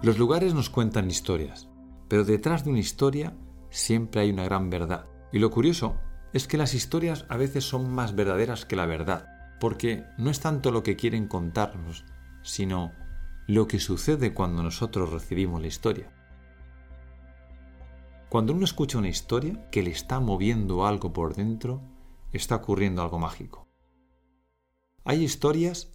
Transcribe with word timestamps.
Los 0.00 0.16
lugares 0.16 0.54
nos 0.54 0.70
cuentan 0.70 1.10
historias, 1.10 1.68
pero 2.06 2.24
detrás 2.24 2.64
de 2.64 2.70
una 2.70 2.78
historia 2.78 3.36
siempre 3.68 4.20
hay 4.20 4.30
una 4.30 4.44
gran 4.44 4.70
verdad. 4.70 5.06
Y 5.32 5.40
lo 5.40 5.50
curioso 5.50 5.96
es 6.32 6.46
que 6.46 6.56
las 6.56 6.72
historias 6.72 7.26
a 7.28 7.36
veces 7.36 7.64
son 7.64 7.90
más 7.90 8.14
verdaderas 8.14 8.64
que 8.64 8.76
la 8.76 8.86
verdad, 8.86 9.26
porque 9.58 10.04
no 10.16 10.30
es 10.30 10.38
tanto 10.38 10.70
lo 10.70 10.84
que 10.84 10.94
quieren 10.94 11.26
contarnos, 11.26 12.04
sino 12.42 12.92
lo 13.48 13.66
que 13.66 13.80
sucede 13.80 14.34
cuando 14.34 14.62
nosotros 14.62 15.10
recibimos 15.10 15.60
la 15.60 15.66
historia. 15.66 16.12
Cuando 18.28 18.52
uno 18.52 18.64
escucha 18.64 18.98
una 18.98 19.08
historia 19.08 19.68
que 19.70 19.82
le 19.82 19.90
está 19.90 20.20
moviendo 20.20 20.86
algo 20.86 21.12
por 21.12 21.34
dentro, 21.34 21.82
está 22.32 22.54
ocurriendo 22.56 23.02
algo 23.02 23.18
mágico. 23.18 23.66
Hay 25.02 25.24
historias 25.24 25.90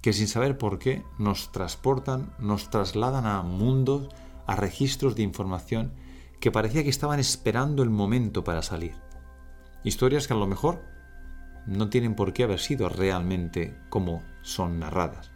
que 0.00 0.12
sin 0.12 0.28
saber 0.28 0.56
por 0.58 0.78
qué 0.78 1.04
nos 1.18 1.52
transportan, 1.52 2.34
nos 2.38 2.70
trasladan 2.70 3.26
a 3.26 3.42
mundos, 3.42 4.08
a 4.46 4.56
registros 4.56 5.14
de 5.14 5.22
información 5.22 5.92
que 6.40 6.50
parecía 6.50 6.82
que 6.82 6.90
estaban 6.90 7.20
esperando 7.20 7.82
el 7.82 7.90
momento 7.90 8.42
para 8.44 8.62
salir. 8.62 8.94
Historias 9.84 10.26
que 10.26 10.32
a 10.32 10.38
lo 10.38 10.46
mejor 10.46 10.82
no 11.66 11.90
tienen 11.90 12.14
por 12.14 12.32
qué 12.32 12.44
haber 12.44 12.58
sido 12.58 12.88
realmente 12.88 13.76
como 13.90 14.22
son 14.42 14.78
narradas. 14.80 15.30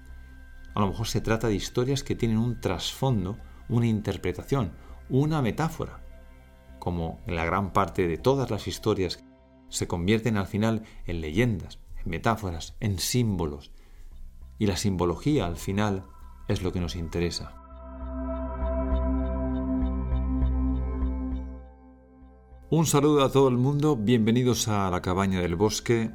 A 0.74 0.80
lo 0.80 0.88
mejor 0.88 1.06
se 1.06 1.20
trata 1.20 1.48
de 1.48 1.54
historias 1.54 2.02
que 2.02 2.16
tienen 2.16 2.38
un 2.38 2.60
trasfondo, 2.60 3.38
una 3.68 3.86
interpretación, 3.86 4.72
una 5.08 5.42
metáfora, 5.42 6.00
como 6.78 7.20
en 7.26 7.36
la 7.36 7.44
gran 7.44 7.72
parte 7.72 8.08
de 8.08 8.18
todas 8.18 8.50
las 8.50 8.66
historias 8.66 9.22
se 9.68 9.86
convierten 9.86 10.36
al 10.36 10.46
final 10.46 10.82
en 11.06 11.20
leyendas, 11.20 11.78
en 11.96 12.10
metáforas, 12.10 12.74
en 12.80 12.98
símbolos, 12.98 13.72
y 14.58 14.66
la 14.66 14.76
simbología 14.76 15.46
al 15.46 15.56
final 15.56 16.04
es 16.48 16.62
lo 16.62 16.72
que 16.72 16.80
nos 16.80 16.96
interesa. 16.96 17.60
Un 22.70 22.86
saludo 22.86 23.24
a 23.24 23.30
todo 23.30 23.48
el 23.48 23.56
mundo, 23.56 23.96
bienvenidos 23.96 24.68
a 24.68 24.90
la 24.90 25.00
cabaña 25.00 25.40
del 25.40 25.54
bosque. 25.54 26.10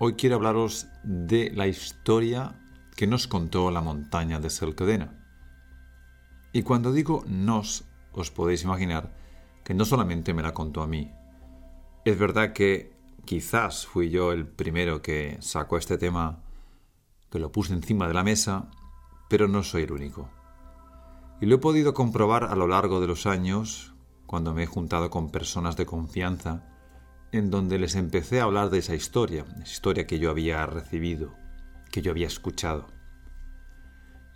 Hoy 0.00 0.14
quiero 0.14 0.36
hablaros 0.36 0.86
de 1.02 1.50
la 1.54 1.66
historia 1.66 2.60
que 2.94 3.06
nos 3.06 3.26
contó 3.26 3.70
la 3.70 3.80
montaña 3.80 4.38
de 4.38 4.50
Selkedena. 4.50 5.24
Y 6.52 6.62
cuando 6.62 6.92
digo 6.92 7.24
nos, 7.26 7.84
os 8.12 8.30
podéis 8.30 8.64
imaginar 8.64 9.16
que 9.64 9.74
no 9.74 9.84
solamente 9.84 10.34
me 10.34 10.42
la 10.42 10.52
contó 10.52 10.82
a 10.82 10.86
mí. 10.86 11.10
Es 12.04 12.18
verdad 12.18 12.52
que 12.52 12.92
quizás 13.24 13.86
fui 13.86 14.10
yo 14.10 14.32
el 14.32 14.46
primero 14.46 15.00
que 15.00 15.38
sacó 15.40 15.78
este 15.78 15.96
tema 15.96 16.43
que 17.34 17.40
lo 17.40 17.50
puse 17.50 17.72
encima 17.72 18.06
de 18.06 18.14
la 18.14 18.22
mesa, 18.22 18.70
pero 19.28 19.48
no 19.48 19.64
soy 19.64 19.82
el 19.82 19.90
único. 19.90 20.30
Y 21.40 21.46
lo 21.46 21.56
he 21.56 21.58
podido 21.58 21.92
comprobar 21.92 22.44
a 22.44 22.54
lo 22.54 22.68
largo 22.68 23.00
de 23.00 23.08
los 23.08 23.26
años, 23.26 23.92
cuando 24.24 24.54
me 24.54 24.62
he 24.62 24.66
juntado 24.66 25.10
con 25.10 25.32
personas 25.32 25.76
de 25.76 25.84
confianza, 25.84 26.62
en 27.32 27.50
donde 27.50 27.80
les 27.80 27.96
empecé 27.96 28.40
a 28.40 28.44
hablar 28.44 28.70
de 28.70 28.78
esa 28.78 28.94
historia, 28.94 29.44
esa 29.56 29.64
historia 29.64 30.06
que 30.06 30.20
yo 30.20 30.30
había 30.30 30.64
recibido, 30.66 31.34
que 31.90 32.02
yo 32.02 32.12
había 32.12 32.28
escuchado. 32.28 32.86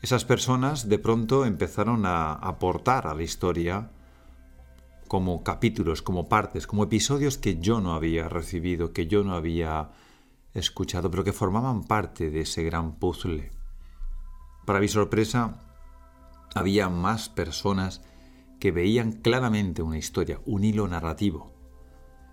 Esas 0.02 0.24
personas 0.24 0.88
de 0.88 0.98
pronto 0.98 1.46
empezaron 1.46 2.04
a 2.04 2.32
aportar 2.32 3.06
a 3.06 3.14
la 3.14 3.22
historia 3.22 3.92
como 5.06 5.44
capítulos, 5.44 6.02
como 6.02 6.28
partes, 6.28 6.66
como 6.66 6.82
episodios 6.82 7.38
que 7.38 7.60
yo 7.60 7.80
no 7.80 7.94
había 7.94 8.28
recibido, 8.28 8.92
que 8.92 9.06
yo 9.06 9.22
no 9.22 9.36
había 9.36 9.90
escuchado, 10.54 11.10
pero 11.10 11.24
que 11.24 11.32
formaban 11.32 11.84
parte 11.84 12.30
de 12.30 12.40
ese 12.40 12.62
gran 12.62 12.96
puzzle. 12.98 13.50
Para 14.66 14.80
mi 14.80 14.88
sorpresa, 14.88 15.60
había 16.54 16.88
más 16.88 17.28
personas 17.28 18.02
que 18.60 18.72
veían 18.72 19.12
claramente 19.12 19.82
una 19.82 19.98
historia, 19.98 20.40
un 20.46 20.64
hilo 20.64 20.88
narrativo. 20.88 21.52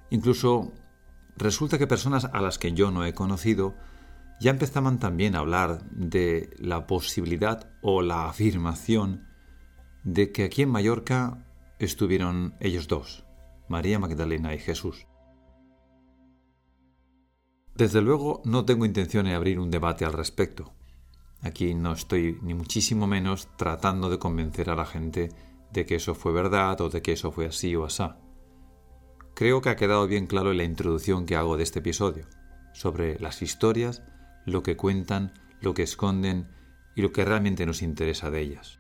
Incluso 0.09 0.71
resulta 1.37 1.77
que 1.77 1.87
personas 1.87 2.25
a 2.25 2.41
las 2.41 2.57
que 2.57 2.73
yo 2.73 2.91
no 2.91 3.05
he 3.05 3.13
conocido 3.13 3.75
ya 4.39 4.51
empezaban 4.51 4.99
también 4.99 5.35
a 5.35 5.39
hablar 5.39 5.83
de 5.91 6.49
la 6.59 6.87
posibilidad 6.87 7.71
o 7.81 8.01
la 8.01 8.27
afirmación 8.27 9.27
de 10.03 10.31
que 10.31 10.43
aquí 10.43 10.63
en 10.63 10.69
Mallorca 10.69 11.45
estuvieron 11.79 12.55
ellos 12.59 12.87
dos, 12.87 13.25
María 13.67 13.99
Magdalena 13.99 14.53
y 14.53 14.59
Jesús. 14.59 15.07
Desde 17.75 18.01
luego 18.01 18.41
no 18.45 18.63
tengo 18.63 18.85
intención 18.85 19.25
de 19.25 19.33
abrir 19.33 19.59
un 19.59 19.69
debate 19.69 20.05
al 20.05 20.13
respecto. 20.13 20.71
Aquí 21.41 21.73
no 21.75 21.91
estoy 21.91 22.39
ni 22.41 22.53
muchísimo 22.53 23.05
menos 23.05 23.49
tratando 23.57 24.09
de 24.09 24.17
convencer 24.17 24.69
a 24.69 24.75
la 24.75 24.85
gente 24.85 25.29
de 25.73 25.85
que 25.85 25.95
eso 25.95 26.15
fue 26.15 26.31
verdad 26.31 26.79
o 26.79 26.89
de 26.89 27.01
que 27.01 27.11
eso 27.11 27.33
fue 27.33 27.47
así 27.47 27.75
o 27.75 27.83
asá. 27.83 28.17
Creo 29.33 29.61
que 29.61 29.67
ha 29.67 29.75
quedado 29.75 30.07
bien 30.07 30.25
claro 30.25 30.51
en 30.51 30.57
la 30.57 30.63
introducción 30.63 31.25
que 31.25 31.35
hago 31.35 31.57
de 31.57 31.63
este 31.63 31.79
episodio, 31.79 32.27
sobre 32.73 33.19
las 33.19 33.41
historias, 33.41 34.03
lo 34.45 34.63
que 34.63 34.77
cuentan, 34.77 35.33
lo 35.59 35.73
que 35.73 35.83
esconden 35.83 36.47
y 36.95 37.01
lo 37.01 37.11
que 37.11 37.25
realmente 37.25 37.65
nos 37.65 37.81
interesa 37.81 38.31
de 38.31 38.39
ellas. 38.39 38.79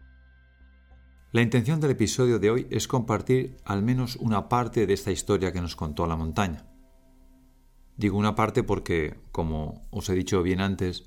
La 1.33 1.41
intención 1.41 1.81
del 1.81 1.91
episodio 1.91 2.39
de 2.39 2.49
hoy 2.49 2.67
es 2.69 2.87
compartir 2.87 3.57
al 3.65 3.83
menos 3.83 4.15
una 4.15 4.47
parte 4.47 4.87
de 4.87 4.93
esta 4.93 5.11
historia 5.11 5.51
que 5.51 5.59
nos 5.59 5.75
contó 5.75 6.07
la 6.07 6.15
montaña. 6.15 6.65
Digo 7.97 8.17
una 8.17 8.35
parte 8.35 8.63
porque, 8.63 9.19
como 9.31 9.87
os 9.89 10.09
he 10.09 10.15
dicho 10.15 10.43
bien 10.43 10.59
antes, 10.59 11.05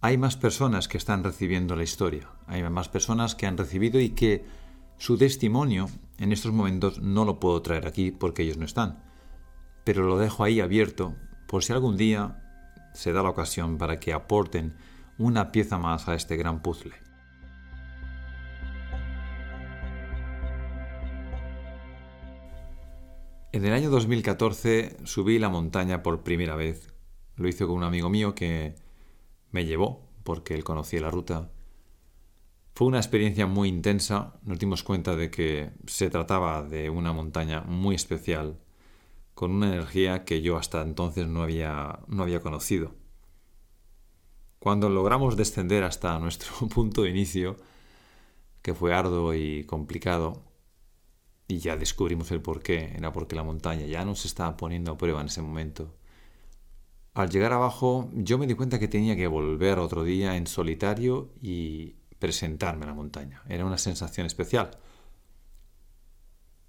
hay 0.00 0.18
más 0.18 0.36
personas 0.36 0.86
que 0.86 0.98
están 0.98 1.24
recibiendo 1.24 1.76
la 1.76 1.82
historia, 1.82 2.28
hay 2.46 2.62
más 2.68 2.90
personas 2.90 3.34
que 3.34 3.46
han 3.46 3.56
recibido 3.56 4.00
y 4.00 4.10
que 4.10 4.44
su 4.98 5.16
testimonio 5.16 5.88
en 6.18 6.32
estos 6.32 6.52
momentos 6.52 7.00
no 7.00 7.24
lo 7.24 7.40
puedo 7.40 7.62
traer 7.62 7.86
aquí 7.86 8.10
porque 8.10 8.42
ellos 8.42 8.58
no 8.58 8.66
están, 8.66 9.02
pero 9.84 10.04
lo 10.04 10.18
dejo 10.18 10.44
ahí 10.44 10.60
abierto 10.60 11.14
por 11.48 11.64
si 11.64 11.72
algún 11.72 11.96
día 11.96 12.42
se 12.92 13.12
da 13.12 13.22
la 13.22 13.30
ocasión 13.30 13.78
para 13.78 13.98
que 13.98 14.12
aporten 14.12 14.74
una 15.18 15.52
pieza 15.52 15.78
más 15.78 16.06
a 16.08 16.14
este 16.14 16.36
gran 16.36 16.60
puzzle. 16.60 16.94
En 23.54 23.64
el 23.64 23.72
año 23.72 23.88
2014 23.88 24.96
subí 25.04 25.38
la 25.38 25.48
montaña 25.48 26.02
por 26.02 26.24
primera 26.24 26.56
vez. 26.56 26.92
Lo 27.36 27.46
hice 27.46 27.64
con 27.64 27.76
un 27.76 27.84
amigo 27.84 28.10
mío 28.10 28.34
que 28.34 28.74
me 29.52 29.64
llevó 29.64 30.08
porque 30.24 30.54
él 30.54 30.64
conocía 30.64 31.00
la 31.00 31.12
ruta. 31.12 31.52
Fue 32.74 32.88
una 32.88 32.98
experiencia 32.98 33.46
muy 33.46 33.68
intensa. 33.68 34.40
Nos 34.42 34.58
dimos 34.58 34.82
cuenta 34.82 35.14
de 35.14 35.30
que 35.30 35.70
se 35.86 36.10
trataba 36.10 36.64
de 36.64 36.90
una 36.90 37.12
montaña 37.12 37.60
muy 37.60 37.94
especial, 37.94 38.58
con 39.36 39.52
una 39.52 39.68
energía 39.68 40.24
que 40.24 40.42
yo 40.42 40.56
hasta 40.56 40.82
entonces 40.82 41.28
no 41.28 41.40
había, 41.40 42.00
no 42.08 42.24
había 42.24 42.40
conocido. 42.40 42.96
Cuando 44.58 44.88
logramos 44.88 45.36
descender 45.36 45.84
hasta 45.84 46.18
nuestro 46.18 46.66
punto 46.74 47.02
de 47.02 47.10
inicio, 47.10 47.56
que 48.62 48.74
fue 48.74 48.92
arduo 48.92 49.32
y 49.32 49.62
complicado, 49.62 50.42
y 51.48 51.58
ya 51.58 51.76
descubrimos 51.76 52.30
el 52.30 52.40
porqué. 52.40 52.94
Era 52.96 53.12
porque 53.12 53.36
la 53.36 53.42
montaña 53.42 53.86
ya 53.86 54.04
nos 54.04 54.24
estaba 54.24 54.56
poniendo 54.56 54.92
a 54.92 54.98
prueba 54.98 55.20
en 55.20 55.26
ese 55.26 55.42
momento. 55.42 55.94
Al 57.14 57.30
llegar 57.30 57.52
abajo, 57.52 58.10
yo 58.12 58.38
me 58.38 58.46
di 58.46 58.54
cuenta 58.54 58.78
que 58.78 58.88
tenía 58.88 59.16
que 59.16 59.28
volver 59.28 59.78
otro 59.78 60.02
día 60.02 60.36
en 60.36 60.46
solitario 60.46 61.30
y 61.40 61.94
presentarme 62.18 62.84
a 62.84 62.88
la 62.88 62.94
montaña. 62.94 63.42
Era 63.48 63.64
una 63.64 63.78
sensación 63.78 64.26
especial. 64.26 64.78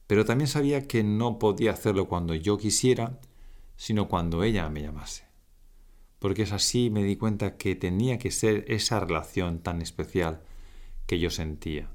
Pero 0.08 0.24
también 0.24 0.48
sabía 0.48 0.88
que 0.88 1.04
no 1.04 1.40
podía 1.40 1.72
hacerlo 1.72 2.08
cuando 2.08 2.36
yo 2.36 2.58
quisiera, 2.58 3.20
sino 3.76 4.08
cuando 4.08 4.44
ella 4.44 4.70
me 4.70 4.82
llamase. 4.82 5.26
Porque 6.20 6.44
es 6.44 6.52
así 6.52 6.90
me 6.92 7.04
di 7.04 7.16
cuenta 7.16 7.58
que 7.58 7.76
tenía 7.76 8.20
que 8.20 8.30
ser 8.30 8.66
esa 8.68 9.00
relación 9.00 9.60
tan 9.60 9.82
especial 9.82 10.44
que 11.08 11.20
yo 11.20 11.32
sentía. 11.32 11.95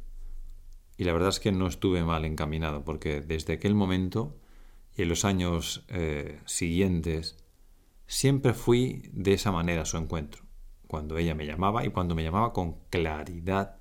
Y 1.00 1.05
la 1.05 1.14
verdad 1.14 1.31
es 1.31 1.41
que 1.41 1.50
no 1.50 1.67
estuve 1.67 2.05
mal 2.05 2.26
encaminado, 2.26 2.85
porque 2.85 3.23
desde 3.23 3.55
aquel 3.55 3.75
momento 3.75 4.37
y 4.94 5.00
en 5.00 5.08
los 5.08 5.25
años 5.25 5.87
eh, 5.88 6.38
siguientes 6.44 7.43
siempre 8.06 8.52
fui 8.52 9.08
de 9.11 9.32
esa 9.32 9.50
manera 9.50 9.81
a 9.81 9.87
su 9.87 9.97
encuentro. 9.97 10.43
Cuando 10.87 11.17
ella 11.17 11.35
me 11.35 11.47
llamaba 11.47 11.87
y 11.87 11.88
cuando 11.88 12.14
me 12.14 12.23
llamaba 12.23 12.52
con 12.52 12.76
claridad 12.91 13.79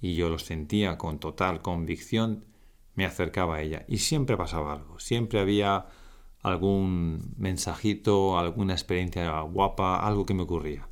y 0.00 0.14
yo 0.14 0.28
lo 0.28 0.38
sentía 0.38 0.96
con 0.96 1.18
total 1.18 1.60
convicción, 1.60 2.44
me 2.94 3.04
acercaba 3.04 3.56
a 3.56 3.62
ella 3.62 3.84
y 3.88 3.98
siempre 3.98 4.36
pasaba 4.36 4.72
algo, 4.72 5.00
siempre 5.00 5.40
había 5.40 5.86
algún 6.40 7.34
mensajito, 7.36 8.38
alguna 8.38 8.74
experiencia 8.74 9.40
guapa, 9.40 10.06
algo 10.06 10.24
que 10.24 10.34
me 10.34 10.42
ocurría. 10.42 10.89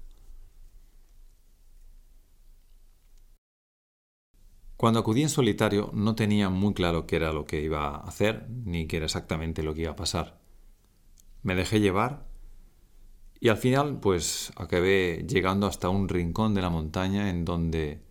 Cuando 4.78 5.00
acudí 5.00 5.22
en 5.22 5.28
solitario 5.28 5.90
no 5.92 6.14
tenía 6.14 6.50
muy 6.50 6.72
claro 6.72 7.04
qué 7.04 7.16
era 7.16 7.32
lo 7.32 7.44
que 7.46 7.60
iba 7.60 7.88
a 7.88 7.96
hacer, 7.96 8.46
ni 8.48 8.86
qué 8.86 8.98
era 8.98 9.06
exactamente 9.06 9.64
lo 9.64 9.75
que 9.75 9.80
iba 9.82 9.90
a 9.90 9.96
pasar. 9.96 10.38
Me 11.42 11.56
dejé 11.56 11.80
llevar 11.80 12.28
y 13.40 13.48
al 13.48 13.56
final 13.56 13.98
pues 13.98 14.52
acabé 14.54 15.26
llegando 15.28 15.66
hasta 15.66 15.88
un 15.88 16.08
rincón 16.08 16.54
de 16.54 16.62
la 16.62 16.70
montaña 16.70 17.28
en 17.28 17.44
donde 17.44 18.04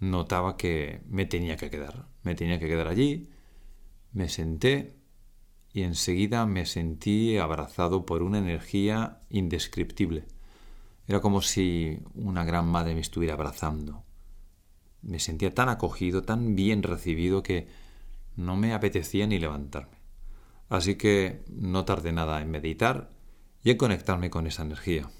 notaba 0.00 0.56
que 0.56 1.00
me 1.08 1.26
tenía 1.26 1.56
que 1.56 1.70
quedar. 1.70 2.08
Me 2.24 2.34
tenía 2.34 2.58
que 2.58 2.66
quedar 2.66 2.88
allí, 2.88 3.30
me 4.12 4.28
senté 4.28 4.96
y 5.72 5.82
enseguida 5.82 6.44
me 6.44 6.66
sentí 6.66 7.38
abrazado 7.38 8.04
por 8.04 8.24
una 8.24 8.38
energía 8.38 9.20
indescriptible. 9.30 10.24
Era 11.06 11.20
como 11.20 11.40
si 11.40 12.00
una 12.16 12.44
gran 12.44 12.66
madre 12.66 12.94
me 12.94 13.00
estuviera 13.00 13.34
abrazando. 13.34 14.02
Me 15.02 15.18
sentía 15.18 15.54
tan 15.54 15.68
acogido, 15.68 16.22
tan 16.22 16.54
bien 16.56 16.82
recibido 16.82 17.42
que 17.42 17.68
no 18.36 18.56
me 18.56 18.74
apetecía 18.74 19.26
ni 19.26 19.38
levantarme. 19.38 19.98
Así 20.68 20.96
que 20.96 21.44
no 21.48 21.84
tardé 21.84 22.12
nada 22.12 22.40
en 22.40 22.50
meditar 22.50 23.10
y 23.62 23.70
en 23.70 23.76
conectarme 23.76 24.30
con 24.30 24.46
esa 24.46 24.62
energía. 24.62 25.10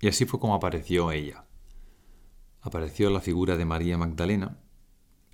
Y 0.00 0.08
así 0.08 0.24
fue 0.24 0.40
como 0.40 0.54
apareció 0.54 1.12
ella. 1.12 1.44
Apareció 2.60 3.10
la 3.10 3.20
figura 3.20 3.56
de 3.56 3.64
María 3.64 3.98
Magdalena 3.98 4.58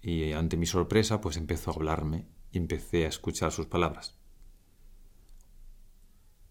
y 0.03 0.33
ante 0.33 0.57
mi 0.57 0.67
sorpresa 0.67 1.21
pues 1.21 1.37
empezó 1.37 1.71
a 1.71 1.75
hablarme 1.75 2.27
y 2.51 2.59
empecé 2.59 3.05
a 3.05 3.09
escuchar 3.09 3.53
sus 3.53 3.67
palabras. 3.67 4.19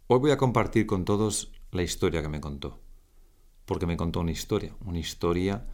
Hoy 0.08 0.20
voy 0.20 0.32
a 0.32 0.38
compartir 0.38 0.86
con 0.86 1.06
todos 1.06 1.52
la 1.72 1.84
historia 1.84 2.22
que 2.22 2.30
me 2.30 2.42
contó, 2.42 2.82
porque 3.70 3.86
me 3.86 3.98
contó 3.98 4.22
una 4.22 4.32
historia, 4.32 4.76
una 4.84 4.98
historia 4.98 5.68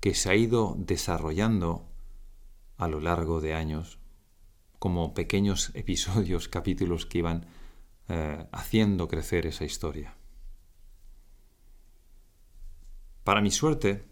que 0.00 0.14
se 0.14 0.28
ha 0.28 0.34
ido 0.34 0.76
desarrollando 0.76 1.88
a 2.76 2.86
lo 2.86 3.00
largo 3.00 3.40
de 3.40 3.54
años 3.54 3.98
como 4.78 5.14
pequeños 5.14 5.70
episodios, 5.74 6.48
capítulos 6.48 7.06
que 7.06 7.16
iban 7.16 7.46
eh, 8.10 8.46
haciendo 8.52 9.08
crecer 9.08 9.46
esa 9.46 9.64
historia. 9.64 10.14
Para 13.24 13.40
mi 13.40 13.50
suerte, 13.50 14.04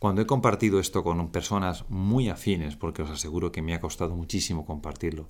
cuando 0.00 0.20
he 0.20 0.26
compartido 0.26 0.80
esto 0.80 1.04
con 1.04 1.30
personas 1.30 1.88
muy 1.88 2.30
afines, 2.30 2.74
porque 2.74 3.02
os 3.02 3.10
aseguro 3.10 3.52
que 3.52 3.62
me 3.62 3.74
ha 3.74 3.80
costado 3.80 4.16
muchísimo 4.16 4.66
compartirlo, 4.66 5.28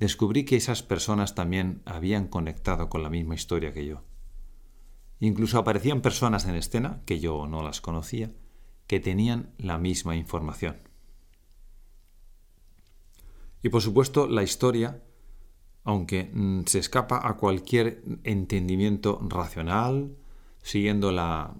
descubrí 0.00 0.44
que 0.44 0.56
esas 0.56 0.82
personas 0.82 1.34
también 1.34 1.80
habían 1.86 2.28
conectado 2.28 2.90
con 2.90 3.02
la 3.02 3.08
misma 3.08 3.34
historia 3.36 3.72
que 3.72 3.86
yo. 3.86 4.02
Incluso 5.20 5.58
aparecían 5.58 6.02
personas 6.02 6.46
en 6.46 6.54
escena, 6.54 7.02
que 7.06 7.20
yo 7.20 7.46
no 7.46 7.62
las 7.62 7.80
conocía, 7.80 8.32
que 8.86 9.00
tenían 9.00 9.50
la 9.58 9.78
misma 9.78 10.16
información. 10.16 10.76
Y 13.62 13.68
por 13.68 13.82
supuesto, 13.82 14.28
la 14.28 14.42
historia, 14.42 15.02
aunque 15.84 16.30
mm, 16.32 16.64
se 16.66 16.78
escapa 16.78 17.26
a 17.26 17.36
cualquier 17.36 18.02
entendimiento 18.24 19.18
racional, 19.28 20.16
siguiendo 20.62 21.10
la, 21.12 21.54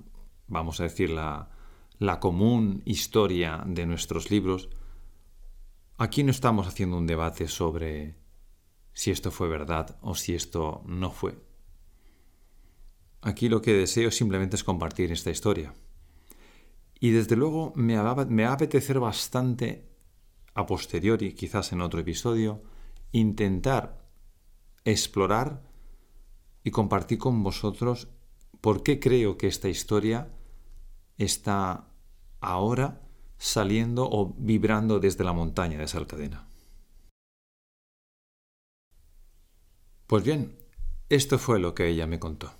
vamos 0.46 0.80
a 0.80 0.84
decir, 0.84 1.10
la, 1.10 1.50
la 1.98 2.20
común 2.20 2.82
historia 2.84 3.64
de 3.66 3.86
nuestros 3.86 4.30
libros, 4.30 4.68
aquí 5.96 6.22
no 6.22 6.30
estamos 6.30 6.66
haciendo 6.66 6.98
un 6.98 7.06
debate 7.06 7.48
sobre 7.48 8.16
si 8.92 9.10
esto 9.10 9.30
fue 9.30 9.48
verdad 9.48 9.96
o 10.02 10.14
si 10.14 10.34
esto 10.34 10.82
no 10.86 11.10
fue. 11.10 11.45
Aquí 13.26 13.48
lo 13.48 13.60
que 13.60 13.72
deseo 13.72 14.12
simplemente 14.12 14.54
es 14.54 14.62
compartir 14.62 15.10
esta 15.10 15.32
historia. 15.32 15.74
Y 17.00 17.10
desde 17.10 17.34
luego 17.34 17.72
me 17.74 17.96
va, 17.96 18.12
a 18.12 18.52
apetecer 18.52 19.00
bastante 19.00 19.84
a 20.54 20.64
posteriori, 20.64 21.34
quizás 21.34 21.72
en 21.72 21.80
otro 21.80 21.98
episodio, 21.98 22.62
intentar 23.10 24.06
explorar 24.84 25.60
y 26.62 26.70
compartir 26.70 27.18
con 27.18 27.42
vosotros 27.42 28.06
por 28.60 28.84
qué 28.84 29.00
creo 29.00 29.36
que 29.36 29.48
esta 29.48 29.68
historia 29.68 30.32
está 31.18 31.88
ahora 32.40 33.02
saliendo 33.38 34.08
o 34.08 34.36
vibrando 34.38 35.00
desde 35.00 35.24
la 35.24 35.32
montaña 35.32 35.78
de 35.78 35.88
Salcadena. 35.88 36.46
Pues 40.06 40.22
bien, 40.22 40.54
esto 41.08 41.40
fue 41.40 41.58
lo 41.58 41.74
que 41.74 41.88
ella 41.88 42.06
me 42.06 42.20
contó. 42.20 42.52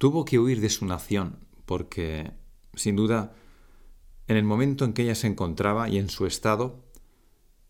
Tuvo 0.00 0.24
que 0.24 0.38
huir 0.38 0.62
de 0.62 0.70
su 0.70 0.86
nación 0.86 1.46
porque, 1.66 2.32
sin 2.72 2.96
duda, 2.96 3.34
en 4.28 4.38
el 4.38 4.44
momento 4.44 4.86
en 4.86 4.94
que 4.94 5.02
ella 5.02 5.14
se 5.14 5.26
encontraba 5.26 5.90
y 5.90 5.98
en 5.98 6.08
su 6.08 6.24
estado, 6.24 6.86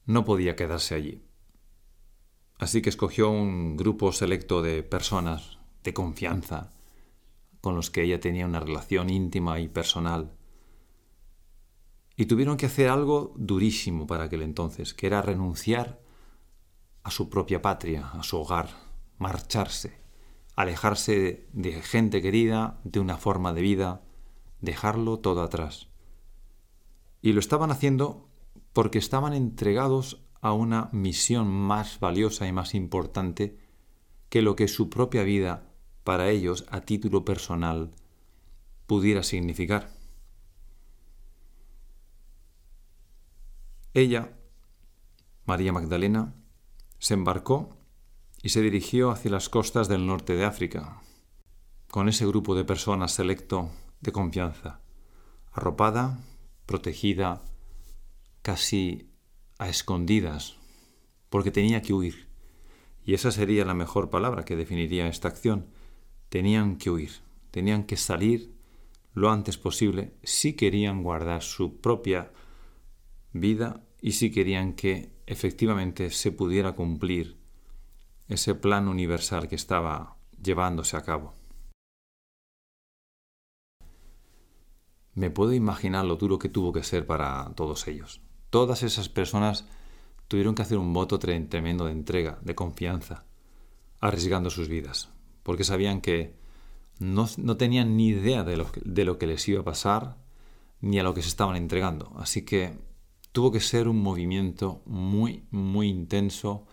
no 0.07 0.25
podía 0.25 0.55
quedarse 0.55 0.95
allí. 0.95 1.25
Así 2.57 2.83
que 2.83 2.89
escogió 2.89 3.31
un 3.31 3.77
grupo 3.77 4.13
selecto 4.13 4.63
de 4.63 4.85
personas 4.85 5.59
de 5.83 5.93
confianza, 5.93 6.71
con 7.61 7.75
los 7.75 7.91
que 7.91 8.05
ella 8.05 8.21
tenía 8.21 8.47
una 8.47 8.61
relación 8.61 9.11
íntima 9.11 9.59
y 9.59 9.67
personal. 9.67 10.37
Y 12.15 12.27
tuvieron 12.27 12.57
que 12.57 12.67
hacer 12.67 12.91
algo 12.91 13.35
durísimo 13.39 14.07
para 14.07 14.23
aquel 14.23 14.43
entonces, 14.43 14.95
que 14.95 15.09
era 15.09 15.21
renunciar 15.21 16.01
a 17.03 17.11
su 17.11 17.29
propia 17.29 17.61
patria, 17.61 18.09
a 18.13 18.23
su 18.23 18.37
hogar, 18.39 18.71
marcharse, 19.19 20.00
alejarse 20.61 21.49
de 21.53 21.73
gente 21.83 22.23
querida, 22.23 22.81
de 22.85 23.01
una 23.01 23.17
forma 23.17 23.53
de 23.53 23.63
vida, 23.63 24.03
dejarlo 24.61 25.19
todo 25.19 25.43
atrás. 25.43 25.89
Y 27.23 27.33
lo 27.33 27.41
estaban 27.41 27.71
haciendo 27.71 28.29
porque 28.73 28.99
estaban 28.99 29.33
entregados 29.33 30.23
a 30.41 30.53
una 30.53 30.89
misión 30.93 31.49
más 31.49 32.01
valiosa 32.01 32.47
y 32.47 32.53
más 32.53 32.75
importante 32.75 33.59
que 34.29 34.43
lo 34.43 34.57
que 34.57 34.69
su 34.69 34.89
propia 34.89 35.23
vida 35.23 35.71
para 36.05 36.31
ellos 36.31 36.67
a 36.71 36.83
título 36.83 37.25
personal 37.25 37.91
pudiera 38.87 39.23
significar. 39.23 39.93
Ella, 43.93 44.37
María 45.45 45.73
Magdalena, 45.73 46.35
se 46.99 47.15
embarcó 47.15 47.80
y 48.43 48.51
se 48.51 48.63
dirigió 48.63 49.11
hacia 49.11 49.31
las 49.31 49.49
costas 49.49 49.89
del 49.89 50.07
norte 50.07 50.35
de 50.35 50.45
África, 50.45 51.03
con 51.89 52.09
ese 52.09 52.27
grupo 52.27 52.55
de 52.55 52.65
personas 52.65 53.13
selecto 53.13 53.71
de 54.01 54.13
confianza, 54.13 54.81
arropada, 55.53 56.19
protegida, 56.67 57.43
casi 58.43 59.11
a 59.59 59.69
escondidas, 59.69 60.57
porque 61.29 61.51
tenía 61.51 61.83
que 61.83 61.93
huir. 61.93 62.29
Y 63.05 63.15
esa 63.15 63.31
sería 63.31 63.65
la 63.65 63.75
mejor 63.75 64.09
palabra 64.09 64.45
que 64.45 64.57
definiría 64.57 65.09
esta 65.09 65.29
acción, 65.29 65.67
tenían 66.29 66.77
que 66.77 66.91
huir, 66.91 67.11
tenían 67.51 67.85
que 67.85 67.97
salir 67.97 68.55
lo 69.13 69.31
antes 69.31 69.59
posible 69.59 70.15
si 70.23 70.55
querían 70.55 71.03
guardar 71.03 71.43
su 71.43 71.81
propia 71.81 72.33
vida 73.33 73.85
y 74.01 74.13
si 74.13 74.31
querían 74.31 74.75
que 74.75 75.13
efectivamente 75.27 76.11
se 76.11 76.33
pudiera 76.33 76.73
cumplir 76.73 77.40
ese 78.31 78.55
plan 78.55 78.89
universal 78.89 79.47
que 79.49 79.57
estaba 79.57 80.17
llevándose 80.43 80.97
a 80.97 81.03
cabo. 81.03 81.35
Me 85.13 85.31
puedo 85.31 85.53
imaginar 85.53 86.07
lo 86.07 86.17
duro 86.17 86.39
que 86.39 86.49
tuvo 86.49 86.73
que 86.73 86.83
ser 86.83 87.07
para 87.07 87.53
todos 87.55 87.87
ellos. 87.87 88.23
Todas 88.49 88.83
esas 88.83 89.11
personas 89.11 89.67
tuvieron 90.29 90.55
que 90.55 90.63
hacer 90.63 90.79
un 90.79 90.95
voto 90.95 91.19
tremendo 91.19 91.85
de 91.85 91.93
entrega, 91.93 92.39
de 92.41 92.55
confianza, 92.55 93.27
arriesgando 94.01 94.49
sus 94.49 94.69
vidas 94.69 95.11
porque 95.43 95.65
sabían 95.65 96.01
que 96.01 96.37
no, 96.99 97.27
tenían 97.57 97.97
ni 97.97 98.09
idea 98.09 98.45
de 98.45 98.57
lo, 98.57 98.71
de 98.85 99.05
lo 99.05 99.19
que 99.19 99.27
les 99.27 99.49
iba 99.49 99.61
a 99.61 99.65
pasar 99.65 100.17
ni 100.81 100.99
a 100.99 101.03
lo 101.03 101.15
que 101.15 101.23
se 101.23 101.29
estaban 101.29 101.57
entregando. 101.57 102.13
Así 102.19 102.43
que 102.43 102.79
tuvo 103.33 103.51
que 103.51 103.61
ser 103.61 103.89
un 103.89 104.03
movimiento 104.03 104.83
muy, 104.87 105.45
muy 105.51 105.89
intenso, 105.89 106.67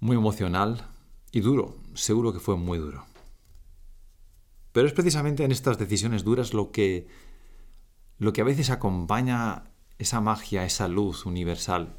muy 0.00 0.16
emocional 0.16 0.88
y 1.32 1.40
duro. 1.40 1.76
Seguro 1.94 2.32
que 2.32 2.40
fue 2.40 2.56
muy 2.56 2.78
duro. 2.78 3.04
Pero 4.72 4.86
es 4.86 4.92
precisamente 4.92 5.44
en 5.44 5.52
estas 5.52 5.78
decisiones 5.78 6.24
duras 6.24 6.54
lo 6.54 6.70
que, 6.70 7.06
lo 8.18 8.32
que 8.32 8.40
a 8.40 8.44
veces 8.44 8.70
acompaña 8.70 9.64
esa 9.98 10.20
magia, 10.20 10.64
esa 10.64 10.88
luz 10.88 11.26
universal 11.26 11.96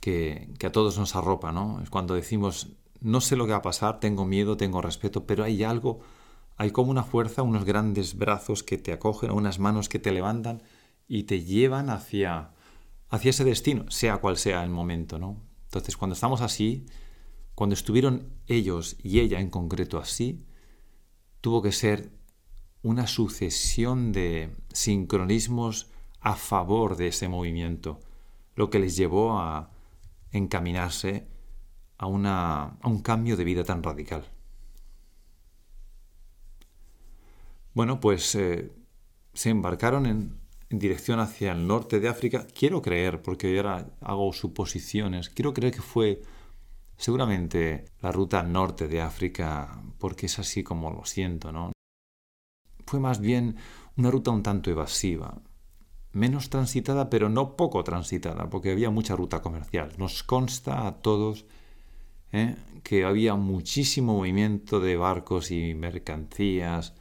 que, 0.00 0.48
que 0.58 0.66
a 0.66 0.72
todos 0.72 0.98
nos 0.98 1.16
arropa, 1.16 1.52
¿no? 1.52 1.80
Es 1.82 1.90
cuando 1.90 2.14
decimos 2.14 2.68
no 3.00 3.20
sé 3.20 3.36
lo 3.36 3.46
que 3.46 3.52
va 3.52 3.58
a 3.58 3.62
pasar, 3.62 4.00
tengo 4.00 4.24
miedo, 4.24 4.56
tengo 4.56 4.82
respeto, 4.82 5.26
pero 5.26 5.44
hay 5.44 5.64
algo, 5.64 6.00
hay 6.56 6.70
como 6.70 6.90
una 6.90 7.02
fuerza, 7.02 7.42
unos 7.42 7.64
grandes 7.64 8.16
brazos 8.16 8.62
que 8.62 8.78
te 8.78 8.92
acogen, 8.92 9.30
unas 9.30 9.58
manos 9.58 9.88
que 9.88 9.98
te 9.98 10.12
levantan 10.12 10.62
y 11.08 11.24
te 11.24 11.42
llevan 11.42 11.90
hacia, 11.90 12.50
hacia 13.08 13.30
ese 13.30 13.44
destino, 13.44 13.90
sea 13.90 14.18
cual 14.18 14.36
sea 14.36 14.62
el 14.62 14.70
momento, 14.70 15.18
¿no? 15.18 15.36
Entonces, 15.64 15.96
cuando 15.96 16.14
estamos 16.14 16.40
así, 16.40 16.86
cuando 17.60 17.74
estuvieron 17.74 18.32
ellos 18.46 18.96
y 19.02 19.20
ella 19.20 19.38
en 19.38 19.50
concreto 19.50 19.98
así, 19.98 20.46
tuvo 21.42 21.60
que 21.60 21.72
ser 21.72 22.10
una 22.80 23.06
sucesión 23.06 24.12
de 24.12 24.56
sincronismos 24.72 25.90
a 26.20 26.36
favor 26.36 26.96
de 26.96 27.08
ese 27.08 27.28
movimiento, 27.28 28.00
lo 28.54 28.70
que 28.70 28.78
les 28.78 28.96
llevó 28.96 29.38
a 29.38 29.72
encaminarse 30.32 31.26
a, 31.98 32.06
una, 32.06 32.78
a 32.80 32.88
un 32.88 33.02
cambio 33.02 33.36
de 33.36 33.44
vida 33.44 33.62
tan 33.62 33.82
radical. 33.82 34.24
Bueno, 37.74 38.00
pues 38.00 38.34
eh, 38.36 38.72
se 39.34 39.50
embarcaron 39.50 40.06
en, 40.06 40.40
en 40.70 40.78
dirección 40.78 41.20
hacia 41.20 41.52
el 41.52 41.66
norte 41.66 42.00
de 42.00 42.08
África. 42.08 42.46
Quiero 42.58 42.80
creer, 42.80 43.20
porque 43.20 43.54
ahora 43.54 43.86
hago 44.00 44.32
suposiciones, 44.32 45.28
quiero 45.28 45.52
creer 45.52 45.74
que 45.74 45.82
fue 45.82 46.22
seguramente 47.00 47.86
la 48.02 48.12
ruta 48.12 48.42
norte 48.42 48.86
de 48.86 49.00
África, 49.00 49.82
porque 49.98 50.26
es 50.26 50.38
así 50.38 50.62
como 50.62 50.90
lo 50.90 51.06
siento, 51.06 51.50
¿no? 51.50 51.72
Fue 52.86 53.00
más 53.00 53.20
bien 53.20 53.56
una 53.96 54.10
ruta 54.10 54.30
un 54.30 54.42
tanto 54.42 54.70
evasiva, 54.70 55.40
menos 56.12 56.50
transitada, 56.50 57.08
pero 57.08 57.30
no 57.30 57.56
poco 57.56 57.82
transitada, 57.84 58.50
porque 58.50 58.70
había 58.70 58.90
mucha 58.90 59.16
ruta 59.16 59.40
comercial. 59.40 59.94
Nos 59.96 60.22
consta 60.22 60.86
a 60.86 61.00
todos 61.00 61.46
¿eh? 62.32 62.56
que 62.82 63.04
había 63.06 63.34
muchísimo 63.34 64.16
movimiento 64.16 64.78
de 64.78 64.96
barcos 64.96 65.50
y 65.50 65.72
mercancías 65.72 66.94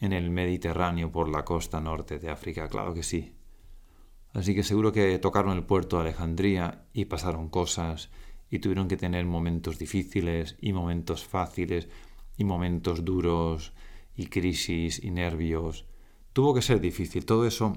en 0.00 0.12
el 0.12 0.30
Mediterráneo 0.30 1.12
por 1.12 1.28
la 1.28 1.44
costa 1.44 1.80
norte 1.80 2.18
de 2.18 2.30
África, 2.30 2.68
claro 2.68 2.94
que 2.94 3.04
sí. 3.04 3.36
Así 4.32 4.56
que 4.56 4.64
seguro 4.64 4.90
que 4.90 5.20
tocaron 5.20 5.56
el 5.56 5.64
puerto 5.64 5.96
de 5.96 6.02
Alejandría 6.02 6.86
y 6.92 7.04
pasaron 7.04 7.48
cosas 7.48 8.10
y 8.50 8.58
tuvieron 8.58 8.88
que 8.88 8.96
tener 8.96 9.24
momentos 9.26 9.78
difíciles 9.78 10.56
y 10.60 10.72
momentos 10.72 11.24
fáciles 11.24 11.88
y 12.36 12.44
momentos 12.44 13.04
duros 13.04 13.72
y 14.16 14.26
crisis 14.26 15.02
y 15.02 15.10
nervios. 15.10 15.86
Tuvo 16.32 16.54
que 16.54 16.62
ser 16.62 16.80
difícil, 16.80 17.24
todo 17.24 17.46
eso 17.46 17.76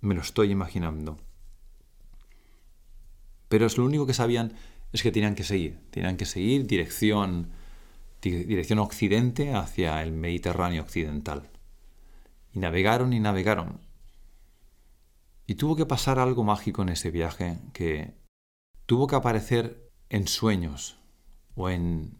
me 0.00 0.14
lo 0.14 0.20
estoy 0.20 0.50
imaginando. 0.50 1.18
Pero 3.48 3.66
es 3.66 3.76
lo 3.76 3.84
único 3.84 4.06
que 4.06 4.14
sabían 4.14 4.54
es 4.92 5.02
que 5.02 5.10
tenían 5.10 5.34
que 5.34 5.44
seguir, 5.44 5.78
tenían 5.90 6.16
que 6.16 6.26
seguir 6.26 6.66
dirección, 6.66 7.50
dirección 8.20 8.78
occidente 8.78 9.54
hacia 9.54 10.02
el 10.02 10.12
Mediterráneo 10.12 10.82
occidental. 10.82 11.50
Y 12.52 12.60
navegaron 12.60 13.12
y 13.12 13.20
navegaron. 13.20 13.80
Y 15.46 15.54
tuvo 15.54 15.76
que 15.76 15.86
pasar 15.86 16.18
algo 16.18 16.44
mágico 16.44 16.82
en 16.82 16.90
ese 16.90 17.10
viaje 17.10 17.58
que 17.72 18.14
tuvo 18.86 19.06
que 19.06 19.16
aparecer 19.16 19.81
en 20.12 20.28
sueños 20.28 20.98
o 21.56 21.70
en 21.70 22.18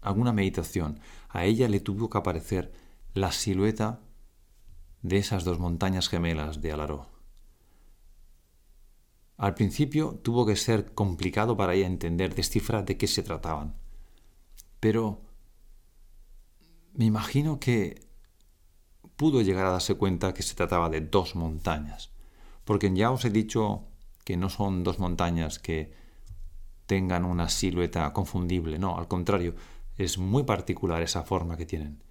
alguna 0.00 0.32
meditación. 0.32 0.98
A 1.28 1.44
ella 1.44 1.68
le 1.68 1.80
tuvo 1.80 2.08
que 2.08 2.18
aparecer 2.18 2.72
la 3.12 3.30
silueta 3.30 4.00
de 5.02 5.18
esas 5.18 5.44
dos 5.44 5.58
montañas 5.58 6.08
gemelas 6.08 6.62
de 6.62 6.72
Alaró. 6.72 7.10
Al 9.36 9.52
principio 9.52 10.18
tuvo 10.22 10.46
que 10.46 10.56
ser 10.56 10.94
complicado 10.94 11.58
para 11.58 11.74
ella 11.74 11.86
entender, 11.86 12.34
descifrar 12.34 12.86
de 12.86 12.96
qué 12.96 13.06
se 13.06 13.22
trataban. 13.22 13.76
Pero 14.80 15.20
me 16.94 17.04
imagino 17.04 17.60
que 17.60 18.08
pudo 19.16 19.42
llegar 19.42 19.66
a 19.66 19.72
darse 19.72 19.94
cuenta 19.94 20.32
que 20.32 20.42
se 20.42 20.54
trataba 20.54 20.88
de 20.88 21.02
dos 21.02 21.34
montañas. 21.34 22.12
Porque 22.64 22.90
ya 22.94 23.10
os 23.10 23.26
he 23.26 23.30
dicho 23.30 23.84
que 24.24 24.38
no 24.38 24.48
son 24.48 24.84
dos 24.84 24.98
montañas 24.98 25.58
que 25.58 26.05
tengan 26.86 27.24
una 27.24 27.48
silueta 27.48 28.12
confundible, 28.12 28.78
no, 28.78 28.98
al 28.98 29.08
contrario, 29.08 29.54
es 29.96 30.18
muy 30.18 30.44
particular 30.44 31.02
esa 31.02 31.22
forma 31.22 31.56
que 31.56 31.66
tienen. 31.66 32.02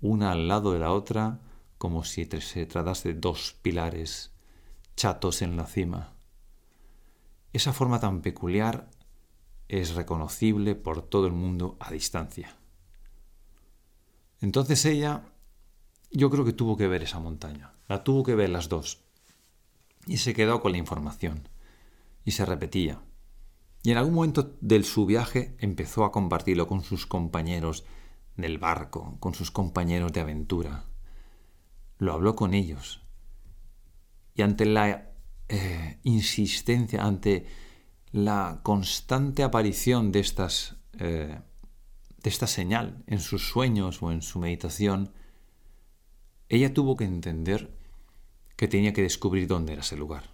Una 0.00 0.32
al 0.32 0.48
lado 0.48 0.72
de 0.72 0.78
la 0.78 0.92
otra, 0.92 1.40
como 1.78 2.04
si 2.04 2.24
se 2.24 2.66
tratase 2.66 3.12
de 3.12 3.20
dos 3.20 3.56
pilares 3.62 4.32
chatos 4.96 5.42
en 5.42 5.56
la 5.56 5.66
cima. 5.66 6.14
Esa 7.52 7.72
forma 7.72 8.00
tan 8.00 8.22
peculiar 8.22 8.88
es 9.68 9.94
reconocible 9.94 10.74
por 10.74 11.02
todo 11.02 11.26
el 11.26 11.32
mundo 11.32 11.76
a 11.80 11.90
distancia. 11.90 12.56
Entonces 14.40 14.84
ella, 14.84 15.24
yo 16.10 16.30
creo 16.30 16.44
que 16.44 16.52
tuvo 16.52 16.76
que 16.76 16.88
ver 16.88 17.02
esa 17.02 17.20
montaña, 17.20 17.72
la 17.88 18.04
tuvo 18.04 18.22
que 18.22 18.34
ver 18.34 18.50
las 18.50 18.68
dos, 18.68 19.04
y 20.06 20.18
se 20.18 20.34
quedó 20.34 20.60
con 20.60 20.72
la 20.72 20.78
información, 20.78 21.48
y 22.24 22.32
se 22.32 22.44
repetía. 22.44 23.00
Y 23.82 23.90
en 23.90 23.98
algún 23.98 24.14
momento 24.14 24.56
de 24.60 24.82
su 24.84 25.06
viaje 25.06 25.56
empezó 25.58 26.04
a 26.04 26.12
compartirlo 26.12 26.68
con 26.68 26.84
sus 26.84 27.06
compañeros 27.06 27.84
del 28.36 28.58
barco, 28.58 29.16
con 29.18 29.34
sus 29.34 29.50
compañeros 29.50 30.12
de 30.12 30.20
aventura. 30.20 30.84
Lo 31.98 32.12
habló 32.12 32.36
con 32.36 32.54
ellos. 32.54 33.02
Y 34.34 34.42
ante 34.42 34.66
la 34.66 35.10
eh, 35.48 35.98
insistencia, 36.04 37.04
ante 37.04 37.46
la 38.12 38.60
constante 38.62 39.42
aparición 39.42 40.12
eh, 40.14 41.40
de 42.22 42.30
esta 42.30 42.46
señal 42.46 43.02
en 43.06 43.18
sus 43.18 43.48
sueños 43.48 44.02
o 44.02 44.12
en 44.12 44.22
su 44.22 44.38
meditación, 44.38 45.12
ella 46.48 46.72
tuvo 46.72 46.96
que 46.96 47.04
entender 47.04 47.76
que 48.56 48.68
tenía 48.68 48.92
que 48.92 49.02
descubrir 49.02 49.48
dónde 49.48 49.72
era 49.72 49.82
ese 49.82 49.96
lugar. 49.96 50.31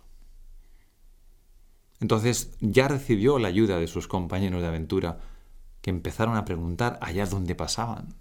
Entonces 2.00 2.56
ya 2.60 2.88
recibió 2.88 3.38
la 3.38 3.48
ayuda 3.48 3.78
de 3.78 3.88
sus 3.88 4.08
compañeros 4.08 4.62
de 4.62 4.68
aventura 4.68 5.18
que 5.80 5.90
empezaron 5.90 6.36
a 6.36 6.44
preguntar 6.44 6.98
allá 7.02 7.26
dónde 7.26 7.54
pasaban, 7.54 8.14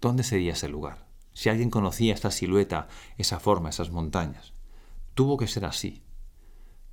dónde 0.00 0.22
sería 0.22 0.52
ese 0.52 0.68
lugar, 0.68 1.06
si 1.32 1.48
alguien 1.48 1.70
conocía 1.70 2.14
esta 2.14 2.30
silueta, 2.30 2.88
esa 3.16 3.40
forma, 3.40 3.70
esas 3.70 3.90
montañas. 3.90 4.54
Tuvo 5.14 5.36
que 5.36 5.46
ser 5.46 5.64
así. 5.64 6.02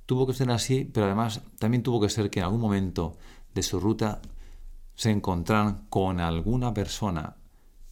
Tuvo 0.06 0.26
que 0.26 0.34
ser 0.34 0.50
así, 0.50 0.84
pero 0.84 1.06
además 1.06 1.42
también 1.58 1.82
tuvo 1.82 2.00
que 2.00 2.10
ser 2.10 2.30
que 2.30 2.40
en 2.40 2.44
algún 2.44 2.60
momento 2.60 3.16
de 3.54 3.62
su 3.62 3.80
ruta 3.80 4.20
se 4.94 5.10
encontraran 5.10 5.86
con 5.88 6.20
alguna 6.20 6.74
persona 6.74 7.36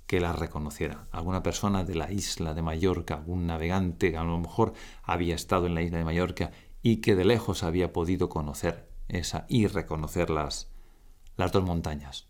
que 0.06 0.20
la 0.20 0.34
reconociera, 0.34 1.06
alguna 1.10 1.42
persona 1.42 1.84
de 1.84 1.94
la 1.94 2.12
isla 2.12 2.52
de 2.52 2.60
Mallorca, 2.60 3.14
algún 3.14 3.46
navegante 3.46 4.10
que 4.10 4.18
a 4.18 4.24
lo 4.24 4.38
mejor 4.38 4.74
había 5.02 5.34
estado 5.34 5.66
en 5.66 5.74
la 5.74 5.80
isla 5.80 5.98
de 5.98 6.04
Mallorca 6.04 6.50
y 6.82 6.96
que 6.96 7.14
de 7.14 7.24
lejos 7.24 7.62
había 7.62 7.92
podido 7.92 8.28
conocer 8.28 8.88
esa 9.08 9.46
y 9.48 9.66
reconocer 9.66 10.30
las, 10.30 10.70
las 11.36 11.52
dos 11.52 11.64
montañas. 11.64 12.28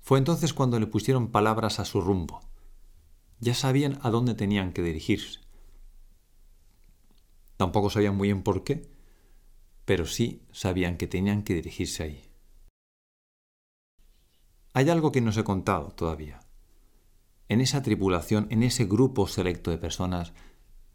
Fue 0.00 0.18
entonces 0.18 0.52
cuando 0.52 0.80
le 0.80 0.86
pusieron 0.86 1.30
palabras 1.30 1.78
a 1.80 1.84
su 1.84 2.00
rumbo. 2.00 2.40
Ya 3.40 3.54
sabían 3.54 3.98
a 4.02 4.10
dónde 4.10 4.34
tenían 4.34 4.72
que 4.72 4.82
dirigirse. 4.82 5.40
Tampoco 7.56 7.90
sabían 7.90 8.16
muy 8.16 8.28
bien 8.28 8.42
por 8.42 8.64
qué, 8.64 8.88
pero 9.84 10.06
sí 10.06 10.42
sabían 10.52 10.96
que 10.96 11.06
tenían 11.06 11.42
que 11.42 11.54
dirigirse 11.54 12.02
ahí. 12.02 12.24
Hay 14.74 14.88
algo 14.90 15.12
que 15.12 15.20
no 15.20 15.30
os 15.30 15.36
he 15.36 15.44
contado 15.44 15.90
todavía. 15.90 16.40
En 17.48 17.60
esa 17.60 17.82
tripulación, 17.82 18.46
en 18.50 18.62
ese 18.62 18.86
grupo 18.86 19.28
selecto 19.28 19.70
de 19.70 19.78
personas, 19.78 20.32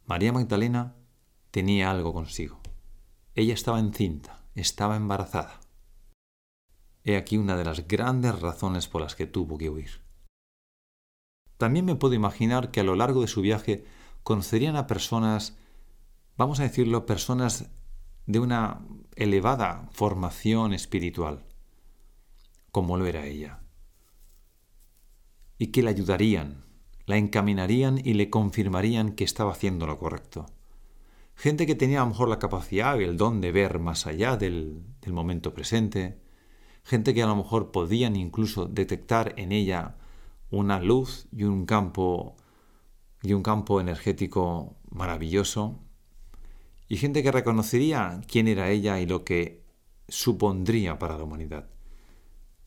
María 0.07 0.33
Magdalena 0.33 0.95
tenía 1.51 1.91
algo 1.91 2.11
consigo. 2.13 2.59
Ella 3.35 3.53
estaba 3.53 3.79
encinta, 3.79 4.43
estaba 4.55 4.95
embarazada. 4.95 5.59
He 7.03 7.15
aquí 7.17 7.37
una 7.37 7.55
de 7.55 7.65
las 7.65 7.87
grandes 7.87 8.39
razones 8.41 8.87
por 8.87 9.01
las 9.01 9.15
que 9.15 9.27
tuvo 9.27 9.59
que 9.59 9.69
huir. 9.69 10.01
También 11.57 11.85
me 11.85 11.95
puedo 11.95 12.15
imaginar 12.15 12.71
que 12.71 12.79
a 12.79 12.83
lo 12.83 12.95
largo 12.95 13.21
de 13.21 13.27
su 13.27 13.41
viaje 13.41 13.85
conocerían 14.23 14.75
a 14.75 14.87
personas 14.87 15.57
vamos 16.37 16.59
a 16.59 16.63
decirlo, 16.63 17.05
personas 17.05 17.69
de 18.27 18.39
una 18.39 18.81
elevada 19.15 19.89
formación 19.91 20.73
espiritual, 20.73 21.45
como 22.71 22.97
lo 22.97 23.05
era 23.07 23.25
ella, 23.25 23.59
y 25.57 25.67
que 25.67 25.81
la 25.81 25.89
ayudarían, 25.89 26.65
la 27.07 27.17
encaminarían 27.17 27.97
y 27.97 28.13
le 28.13 28.29
confirmarían 28.29 29.13
que 29.13 29.23
estaba 29.23 29.53
haciendo 29.53 29.87
lo 29.87 29.97
correcto. 29.97 30.45
Gente 31.35 31.65
que 31.65 31.73
tenía 31.73 32.01
a 32.01 32.03
lo 32.03 32.09
mejor 32.09 32.29
la 32.29 32.37
capacidad 32.37 32.99
y 32.99 33.03
el 33.03 33.17
don 33.17 33.41
de 33.41 33.51
ver 33.51 33.79
más 33.79 34.05
allá 34.05 34.37
del, 34.37 34.83
del 35.01 35.13
momento 35.13 35.53
presente, 35.53 36.19
gente 36.83 37.13
que 37.13 37.23
a 37.23 37.27
lo 37.27 37.35
mejor 37.35 37.71
podían 37.71 38.15
incluso 38.15 38.65
detectar 38.65 39.33
en 39.37 39.51
ella 39.51 39.95
una 40.51 40.79
luz 40.79 41.27
y 41.31 41.45
un 41.45 41.65
campo 41.65 42.35
y 43.23 43.33
un 43.33 43.41
campo 43.41 43.81
energético 43.81 44.77
maravilloso 44.89 45.79
y 46.89 46.97
gente 46.97 47.23
que 47.23 47.31
reconocería 47.31 48.21
quién 48.27 48.47
era 48.47 48.69
ella 48.69 48.99
y 48.99 49.05
lo 49.05 49.23
que 49.23 49.65
supondría 50.07 50.99
para 50.99 51.17
la 51.17 51.23
humanidad. 51.23 51.69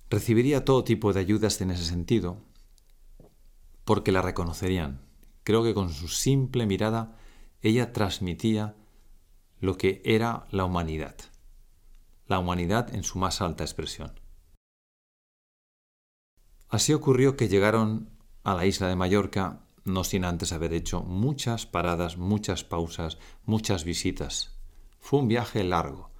Recibiría 0.09 0.65
todo 0.65 0.85
tipo 0.85 1.13
de 1.13 1.21
ayudas 1.21 1.61
en 1.61 1.71
ese 1.71 1.85
sentido, 1.85 2.39
porque 3.91 4.13
la 4.13 4.23
reconocerían. 4.23 5.01
Creo 5.43 5.65
que 5.65 5.75
con 5.75 5.91
su 5.91 6.07
simple 6.07 6.65
mirada 6.65 7.17
ella 7.61 7.93
transmitía 7.93 8.77
lo 9.59 9.77
que 9.77 10.01
era 10.05 10.47
la 10.53 10.65
humanidad, 10.65 11.17
la 12.29 12.39
humanidad 12.39 12.95
en 12.95 13.03
su 13.03 13.19
más 13.19 13.41
alta 13.41 13.65
expresión. 13.65 14.13
Así 16.69 16.93
ocurrió 16.93 17.37
que 17.37 17.49
llegaron 17.49 18.11
a 18.45 18.55
la 18.55 18.65
isla 18.65 18.87
de 18.87 18.95
Mallorca 18.95 19.67
no 19.83 20.05
sin 20.05 20.25
antes 20.25 20.53
haber 20.53 20.73
hecho 20.73 21.03
muchas 21.03 21.67
paradas, 21.67 22.17
muchas 22.17 22.63
pausas, 22.63 23.19
muchas 23.45 23.83
visitas. 23.83 24.57
Fue 25.01 25.19
un 25.19 25.27
viaje 25.27 25.65
largo 25.65 26.13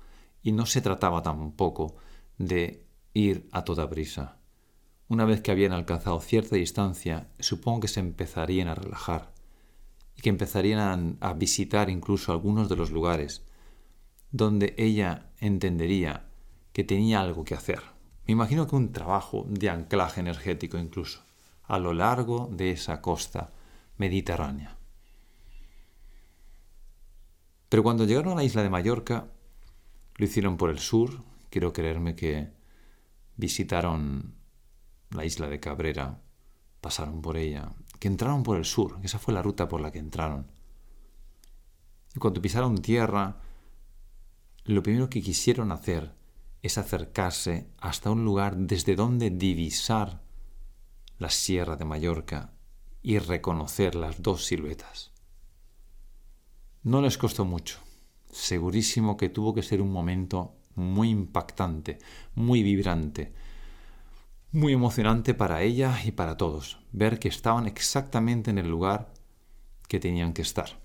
y 0.43 0.51
no 0.51 0.67
se 0.67 0.81
trataba 0.81 1.23
tampoco 1.23 1.95
de 2.37 2.85
ir 3.15 3.49
a 3.53 3.63
toda 3.63 3.89
prisa. 3.89 4.40
Una 5.11 5.25
vez 5.25 5.41
que 5.41 5.51
habían 5.51 5.73
alcanzado 5.73 6.21
cierta 6.21 6.55
distancia, 6.55 7.27
supongo 7.41 7.81
que 7.81 7.89
se 7.89 7.99
empezarían 7.99 8.69
a 8.69 8.77
relajar 8.77 9.33
y 10.17 10.23
que 10.23 10.29
empezarían 10.29 11.19
a, 11.21 11.33
visitar 11.33 11.91
incluso 11.91 12.31
algunos 12.31 12.69
de 12.69 12.77
los 12.77 12.93
lugares 12.93 13.45
donde 14.31 14.73
ella 14.79 15.33
entendería 15.41 16.29
que 16.73 16.85
tenía 16.85 17.21
algo 17.21 17.43
que 17.43 17.57
hacer. 17.57 17.83
Me 18.25 18.33
imagino 18.33 18.69
que 18.69 18.77
un 18.77 18.93
trabajo 18.93 19.45
de 19.49 19.69
anclaje 19.69 20.21
energético 20.21 20.79
incluso, 20.79 21.25
a 21.65 21.81
lo 21.81 21.93
largo 21.93 22.49
de 22.53 22.71
esa 22.71 23.03
costa 23.03 23.53
mediterránea. 23.97 24.79
Pero 27.69 27.83
cuando 27.83 28.05
llegaron 28.05 28.35
a 28.35 28.37
la 28.37 28.45
isla 28.45 28.63
de 28.63 28.71
Mallorca, 28.71 29.27
lo 30.15 30.25
hicieron 30.25 30.57
por 30.57 30.71
el 30.71 30.79
sur, 30.79 31.25
quiero 31.51 31.73
creerme 31.73 32.15
que 32.15 32.53
visitaron 33.37 34.39
la 35.11 35.25
isla 35.25 35.49
de 35.49 35.61
Cabrera, 35.61 36.21
pasaron 36.81 37.21
por 37.23 37.37
ella, 37.37 37.73
que 37.99 38.09
entraron 38.09 38.43
por 38.43 38.57
el 38.57 38.65
sur, 38.65 38.99
esa 39.03 39.19
fue 39.19 39.35
la 39.35 39.43
ruta 39.43 39.69
por 39.69 39.81
la 39.81 39.91
que 39.91 39.99
entraron. 39.99 40.47
Y 42.15 42.19
cuando 42.19 42.43
pisaron 42.43 42.81
tierra, 42.81 43.41
lo 44.65 44.83
primero 44.83 45.09
que 45.11 45.23
quisieron 45.23 45.73
hacer 45.73 46.15
es 46.63 46.79
acercarse 46.79 47.69
hasta 47.79 48.11
un 48.11 48.25
lugar 48.25 48.57
desde 48.57 48.97
donde 48.97 49.31
divisar 49.31 50.23
la 51.19 51.31
sierra 51.31 51.77
de 51.77 51.85
Mallorca 51.85 52.53
y 53.03 53.19
reconocer 53.19 53.95
las 53.95 54.23
dos 54.23 54.47
siluetas. 54.47 55.13
No 56.83 57.03
les 57.03 57.19
costó 57.19 57.45
mucho. 57.45 57.79
Segurísimo 58.31 59.17
que 59.17 59.29
tuvo 59.29 59.55
que 59.55 59.63
ser 59.63 59.83
un 59.83 59.93
momento 59.93 60.57
muy 60.75 61.11
impactante, 61.11 61.99
muy 62.35 62.63
vibrante, 62.63 63.35
muy 64.53 64.73
emocionante 64.73 65.35
para 65.35 65.63
ella 65.63 65.97
y 66.05 66.13
para 66.13 66.37
todos, 66.37 66.81
ver 66.93 67.19
que 67.19 67.29
estaban 67.29 67.67
exactamente 67.67 68.51
en 68.51 68.59
el 68.59 68.69
lugar 68.69 69.13
que 69.89 70.01
tenían 70.01 70.33
que 70.33 70.43
estar. 70.43 70.81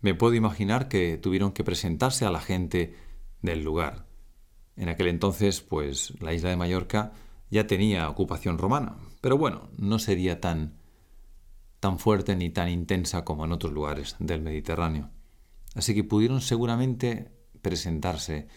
Me 0.00 0.14
puedo 0.14 0.34
imaginar 0.34 0.88
que 0.88 1.16
tuvieron 1.16 1.52
que 1.52 1.64
presentarse 1.64 2.26
a 2.26 2.30
la 2.30 2.40
gente 2.40 2.94
del 3.40 3.64
lugar. 3.64 4.06
En 4.76 4.90
aquel 4.90 5.08
entonces, 5.08 5.62
pues 5.62 6.12
la 6.20 6.34
isla 6.34 6.50
de 6.50 6.56
Mallorca 6.56 7.12
ya 7.50 7.66
tenía 7.66 8.10
ocupación 8.10 8.58
romana, 8.58 8.96
pero 9.22 9.38
bueno, 9.38 9.70
no 9.78 9.98
sería 9.98 10.40
tan 10.40 10.74
tan 11.80 11.98
fuerte 11.98 12.34
ni 12.34 12.48
tan 12.48 12.70
intensa 12.70 13.24
como 13.24 13.44
en 13.44 13.52
otros 13.52 13.72
lugares 13.72 14.16
del 14.18 14.40
Mediterráneo. 14.40 15.10
Así 15.74 15.94
que 15.94 16.02
pudieron 16.02 16.40
seguramente 16.40 17.30
presentarse 17.60 18.48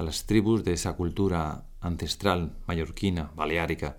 a 0.00 0.02
las 0.02 0.24
tribus 0.24 0.64
de 0.64 0.72
esa 0.72 0.94
cultura 0.94 1.66
ancestral 1.78 2.56
mallorquina, 2.66 3.32
baleárica, 3.36 3.98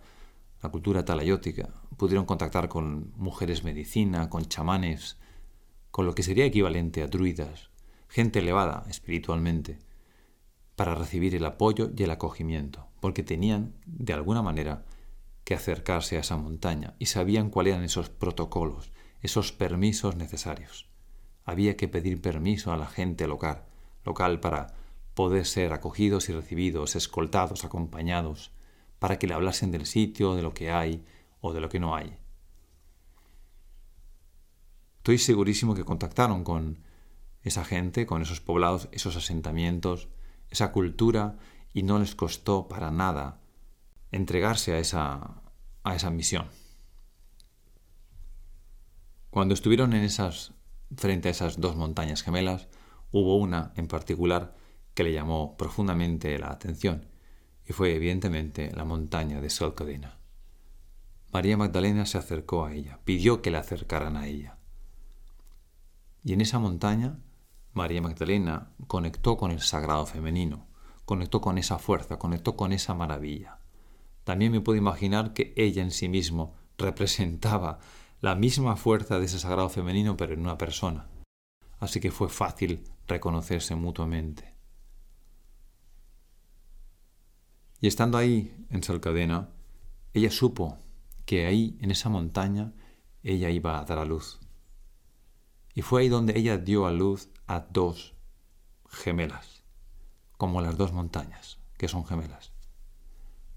la 0.63 0.69
cultura 0.69 1.05
talayótica. 1.05 1.69
Pudieron 1.95 2.25
contactar 2.25 2.69
con 2.69 3.13
mujeres 3.17 3.63
medicina, 3.63 4.27
con 4.27 4.45
chamanes, 4.45 5.19
con 5.91 6.07
lo 6.07 6.15
que 6.15 6.23
sería 6.23 6.45
equivalente 6.45 7.03
a 7.03 7.07
druidas, 7.07 7.69
gente 8.07 8.39
elevada 8.39 8.83
espiritualmente, 8.89 9.77
para 10.75 10.95
recibir 10.95 11.35
el 11.35 11.45
apoyo 11.45 11.91
y 11.95 12.01
el 12.01 12.09
acogimiento, 12.09 12.87
porque 12.99 13.21
tenían, 13.21 13.75
de 13.85 14.13
alguna 14.13 14.41
manera, 14.41 14.85
que 15.43 15.53
acercarse 15.53 16.17
a 16.17 16.21
esa 16.21 16.35
montaña 16.35 16.95
y 16.97 17.05
sabían 17.05 17.51
cuáles 17.51 17.73
eran 17.73 17.85
esos 17.85 18.09
protocolos, 18.09 18.91
esos 19.21 19.51
permisos 19.51 20.15
necesarios. 20.15 20.89
Había 21.45 21.77
que 21.77 21.87
pedir 21.87 22.23
permiso 22.23 22.73
a 22.73 22.77
la 22.77 22.87
gente 22.87 23.27
local, 23.27 23.65
local 24.03 24.39
para 24.39 24.80
poder 25.13 25.45
ser 25.45 25.73
acogidos 25.73 26.29
y 26.29 26.33
recibidos, 26.33 26.95
escoltados, 26.95 27.65
acompañados, 27.65 28.51
para 28.99 29.17
que 29.19 29.27
le 29.27 29.33
hablasen 29.33 29.71
del 29.71 29.85
sitio, 29.85 30.35
de 30.35 30.41
lo 30.41 30.53
que 30.53 30.71
hay 30.71 31.03
o 31.41 31.53
de 31.53 31.61
lo 31.61 31.69
que 31.69 31.79
no 31.79 31.95
hay. 31.95 32.17
Estoy 34.97 35.17
segurísimo 35.17 35.73
que 35.73 35.83
contactaron 35.83 36.43
con 36.43 36.83
esa 37.41 37.65
gente, 37.65 38.05
con 38.05 38.21
esos 38.21 38.39
poblados, 38.39 38.87
esos 38.91 39.15
asentamientos, 39.15 40.09
esa 40.49 40.71
cultura, 40.71 41.39
y 41.73 41.83
no 41.83 41.99
les 41.99 42.15
costó 42.15 42.67
para 42.67 42.91
nada 42.91 43.39
entregarse 44.11 44.73
a 44.73 44.79
esa, 44.79 45.41
a 45.83 45.95
esa 45.95 46.09
misión. 46.09 46.47
Cuando 49.29 49.53
estuvieron 49.53 49.93
en 49.93 50.03
esas, 50.03 50.53
frente 50.95 51.29
a 51.29 51.31
esas 51.31 51.59
dos 51.59 51.75
montañas 51.75 52.21
gemelas, 52.21 52.67
hubo 53.11 53.37
una 53.37 53.71
en 53.75 53.87
particular 53.87 54.55
que 54.93 55.03
le 55.03 55.13
llamó 55.13 55.57
profundamente 55.57 56.37
la 56.37 56.49
atención, 56.51 57.07
y 57.67 57.73
fue 57.73 57.95
evidentemente 57.95 58.71
la 58.75 58.85
montaña 58.85 59.41
de 59.41 59.49
Solcodina. 59.49 60.17
María 61.31 61.55
Magdalena 61.55 62.05
se 62.05 62.17
acercó 62.17 62.65
a 62.65 62.73
ella, 62.73 62.99
pidió 63.05 63.41
que 63.41 63.51
la 63.51 63.59
acercaran 63.59 64.17
a 64.17 64.27
ella. 64.27 64.57
Y 66.23 66.33
en 66.33 66.41
esa 66.41 66.59
montaña, 66.59 67.19
María 67.73 68.01
Magdalena 68.01 68.73
conectó 68.87 69.37
con 69.37 69.51
el 69.51 69.61
sagrado 69.61 70.05
femenino, 70.05 70.67
conectó 71.05 71.39
con 71.39 71.57
esa 71.57 71.79
fuerza, 71.79 72.19
conectó 72.19 72.57
con 72.57 72.73
esa 72.73 72.93
maravilla. 72.93 73.59
También 74.25 74.51
me 74.51 74.61
puedo 74.61 74.77
imaginar 74.77 75.33
que 75.33 75.53
ella 75.55 75.81
en 75.81 75.91
sí 75.91 76.09
mismo 76.09 76.53
representaba 76.77 77.79
la 78.19 78.35
misma 78.35 78.75
fuerza 78.75 79.17
de 79.17 79.25
ese 79.25 79.39
sagrado 79.39 79.69
femenino, 79.69 80.17
pero 80.17 80.33
en 80.33 80.41
una 80.41 80.57
persona. 80.57 81.07
Así 81.79 81.99
que 81.99 82.11
fue 82.11 82.29
fácil 82.29 82.83
reconocerse 83.07 83.75
mutuamente. 83.75 84.50
Y 87.81 87.87
estando 87.87 88.19
ahí 88.19 88.55
en 88.69 88.83
Salcadena, 88.83 89.49
ella 90.13 90.29
supo 90.29 90.77
que 91.25 91.47
ahí, 91.47 91.77
en 91.81 91.89
esa 91.89 92.09
montaña, 92.09 92.73
ella 93.23 93.49
iba 93.49 93.79
a 93.79 93.85
dar 93.85 93.97
a 93.97 94.05
luz. 94.05 94.39
Y 95.73 95.81
fue 95.81 96.01
ahí 96.01 96.09
donde 96.09 96.37
ella 96.37 96.57
dio 96.57 96.85
a 96.85 96.91
luz 96.91 97.29
a 97.47 97.61
dos 97.61 98.13
gemelas, 98.87 99.63
como 100.37 100.61
las 100.61 100.77
dos 100.77 100.93
montañas, 100.93 101.57
que 101.77 101.87
son 101.87 102.05
gemelas. 102.05 102.51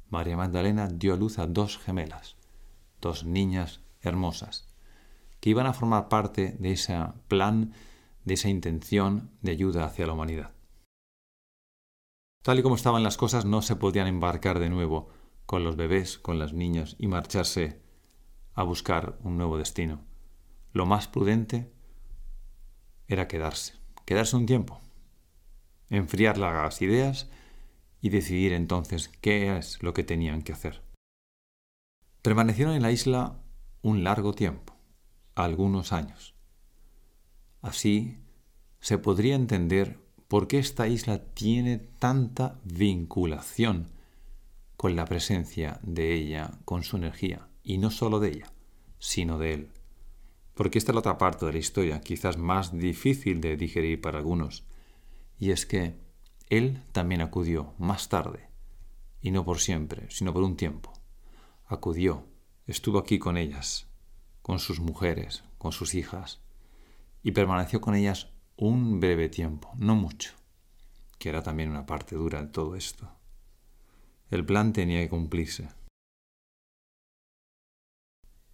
María 0.09 0.39
Magdalena 0.39 0.89
dio 0.89 1.13
a 1.13 1.17
luz 1.17 1.39
a 1.39 1.47
dos 1.47 1.77
gemelas, 1.77 2.37
dos 3.03 3.25
niñas 3.25 3.81
hermosas, 4.01 4.69
que 5.41 5.51
iban 5.51 5.67
a 5.67 5.75
formar 5.75 6.09
parte 6.09 6.57
de 6.59 6.73
ese 6.73 6.99
plan, 7.29 7.75
de 8.25 8.35
esa 8.35 8.49
intención 8.49 9.31
de 9.43 9.53
ayuda 9.53 9.85
hacia 9.85 10.07
la 10.07 10.15
humanidad. 10.15 10.53
Tal 12.45 12.59
y 12.59 12.63
como 12.63 12.75
estaban 12.75 13.03
las 13.03 13.17
cosas, 13.17 13.47
no 13.47 13.63
se 13.63 13.75
podían 13.75 14.07
embarcar 14.07 14.59
de 14.59 14.69
nuevo 14.69 15.09
con 15.47 15.65
los 15.65 15.77
bebés, 15.77 16.19
con 16.19 16.39
las 16.39 16.53
niñas 16.53 16.95
y 16.99 17.07
marcharse 17.07 17.81
a 18.53 18.63
buscar 18.65 19.19
un 19.23 19.39
nuevo 19.39 19.57
destino. 19.57 20.05
Lo 20.75 20.85
más 20.85 21.09
prudente 21.09 21.73
era 23.09 23.29
quedarse, 23.29 23.77
quedarse 24.05 24.37
un 24.37 24.45
tiempo, 24.45 24.83
enfriar 25.89 26.37
las 26.37 26.83
ideas 26.83 27.31
y 28.03 28.11
decidir 28.11 28.53
entonces 28.53 29.09
qué 29.23 29.57
es 29.57 29.83
lo 29.83 29.95
que 29.95 30.05
tenían 30.05 30.43
que 30.43 30.53
hacer. 30.53 30.83
Permanecieron 32.21 32.75
en 32.75 32.83
la 32.83 32.93
isla 32.93 33.41
un 33.81 34.05
largo 34.05 34.35
tiempo, 34.35 34.77
algunos 35.35 35.95
años. 35.95 36.35
Así 37.63 38.19
se 38.81 38.99
podría 38.99 39.35
entender 39.35 40.04
por 40.35 40.49
qué 40.49 40.59
esta 40.59 40.89
isla 40.89 41.23
tiene 41.33 41.79
tanta 41.79 42.59
vinculación 42.65 43.93
con 44.77 44.97
la 44.97 45.05
presencia 45.05 45.79
de 45.85 46.13
ella, 46.13 46.59
con 46.65 46.83
su 46.83 46.97
energía, 46.97 47.47
y 47.63 47.79
no 47.79 47.93
solo 47.93 48.19
de 48.19 48.31
ella, 48.31 48.53
sino 48.99 49.39
de 49.39 49.55
él. 49.55 49.71
Porque 50.55 50.79
esta 50.79 50.91
es 50.91 50.95
la 50.95 50.99
otra 50.99 51.19
parte 51.19 51.47
de 51.47 51.53
la 51.53 51.59
historia, 51.59 52.01
quizás 52.01 52.37
más 52.37 52.77
difícil 52.77 53.41
de 53.41 53.57
digerir 53.57 54.01
para 54.01 54.19
algunos, 54.19 54.65
y 55.39 55.53
es 55.53 55.67
que 55.67 56.01
él 56.49 56.83
también 56.91 57.21
acudió 57.21 57.73
más 57.79 58.09
tarde, 58.09 58.49
y 59.21 59.31
no 59.31 59.45
por 59.45 59.61
siempre, 59.61 60.09
sino 60.11 60.33
por 60.33 60.43
un 60.43 60.57
tiempo. 60.57 60.93
Acudió, 61.65 62.27
estuvo 62.67 62.99
aquí 62.99 63.21
con 63.21 63.37
ellas, 63.37 63.87
con 64.43 64.59
sus 64.59 64.81
mujeres, 64.81 65.45
con 65.59 65.71
sus 65.71 65.95
hijas, 65.95 66.41
y 67.23 67.31
permaneció 67.31 67.81
con 67.81 67.95
ellas 67.95 68.34
un 68.57 69.01
breve 69.01 69.29
tiempo, 69.29 69.73
no 69.77 69.97
mucho, 69.97 70.33
que 71.19 71.29
era 71.29 71.43
también 71.43 71.71
una 71.71 71.87
parte 71.87 72.15
dura 72.15 72.43
de 72.43 72.49
todo 72.49 72.77
esto. 72.77 73.11
El 74.31 74.45
plan 74.45 74.73
tenía 74.73 75.01
que 75.01 75.09
cumplirse. 75.09 75.69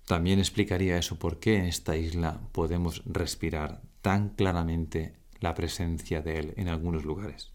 También 0.06 0.38
explicaría 0.38 0.98
eso 0.98 1.18
por 1.18 1.38
qué 1.38 1.56
en 1.58 1.66
esta 1.66 1.96
isla 1.96 2.40
podemos 2.52 3.02
respirar 3.04 3.82
tan 4.02 4.30
claramente 4.30 5.14
la 5.38 5.54
presencia 5.54 6.20
de 6.20 6.38
Él 6.38 6.54
en 6.56 6.68
algunos 6.68 7.04
lugares. 7.04 7.52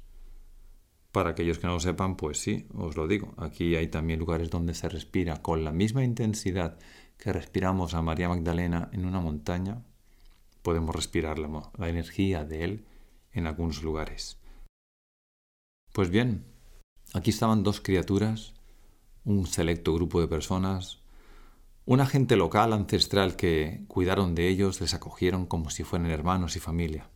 Para 1.11 1.31
aquellos 1.31 1.59
que 1.59 1.67
no 1.67 1.73
lo 1.73 1.79
sepan, 1.79 2.17
pues 2.17 2.39
sí, 2.39 2.67
os 2.73 2.95
lo 2.97 3.07
digo. 3.07 3.33
Aquí 3.37 3.75
hay 3.75 3.87
también 3.87 4.19
lugares 4.19 4.49
donde 4.49 4.73
se 4.73 4.89
respira 4.89 5.41
con 5.41 5.63
la 5.63 5.71
misma 5.71 6.03
intensidad 6.03 6.77
que 7.17 7.33
respiramos 7.33 7.93
a 7.93 8.01
María 8.01 8.29
Magdalena 8.29 8.89
en 8.91 9.05
una 9.05 9.21
montaña, 9.21 9.81
podemos 10.65 10.93
respirar 10.93 11.39
la, 11.39 11.87
energía 11.87 12.43
de 12.43 12.65
Él 12.65 12.85
en 13.31 13.47
algunos 13.47 13.83
lugares. 13.83 14.37
Pues 15.93 16.09
bien, 16.09 16.43
Aquí 17.13 17.29
estaban 17.29 17.63
dos 17.63 17.79
criaturas, 17.79 18.53
un 19.23 19.47
selecto 19.47 19.93
grupo 19.93 20.19
de 20.19 20.27
personas, 20.27 20.99
una 21.85 22.05
gente 22.05 22.35
local 22.35 22.73
ancestral 22.73 23.35
que 23.35 23.85
cuidaron 23.87 24.35
de 24.35 24.49
ellos, 24.49 24.81
les 24.81 24.93
acogieron 24.93 25.45
como 25.45 25.69
si 25.69 25.83
fueran 25.83 26.11
hermanos 26.11 26.55
y 26.55 26.59
familia. 26.59 27.09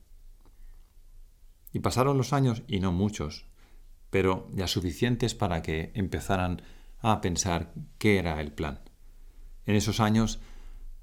Y 1.73 1.79
pasaron 1.79 2.17
los 2.17 2.33
años, 2.33 2.63
y 2.67 2.79
no 2.79 2.91
muchos, 2.91 3.47
pero 4.09 4.47
ya 4.53 4.67
suficientes 4.67 5.35
para 5.35 5.61
que 5.61 5.91
empezaran 5.95 6.61
a 6.99 7.19
pensar 7.19 7.73
qué 7.97 8.17
era 8.17 8.39
el 8.39 8.53
plan. 8.53 8.79
En 9.65 9.75
esos 9.75 9.99
años, 9.99 10.39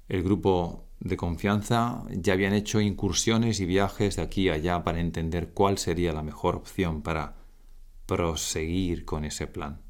el 0.09 0.23
grupo 0.23 0.86
de 0.99 1.17
confianza 1.17 2.03
ya 2.09 2.33
habían 2.33 2.53
hecho 2.53 2.81
incursiones 2.81 3.59
y 3.59 3.65
viajes 3.65 4.15
de 4.15 4.21
aquí 4.23 4.49
a 4.49 4.53
allá 4.53 4.83
para 4.83 4.99
entender 4.99 5.53
cuál 5.53 5.77
sería 5.77 6.13
la 6.13 6.23
mejor 6.23 6.55
opción 6.55 7.01
para 7.01 7.35
proseguir 8.05 9.05
con 9.05 9.25
ese 9.25 9.47
plan. 9.47 9.81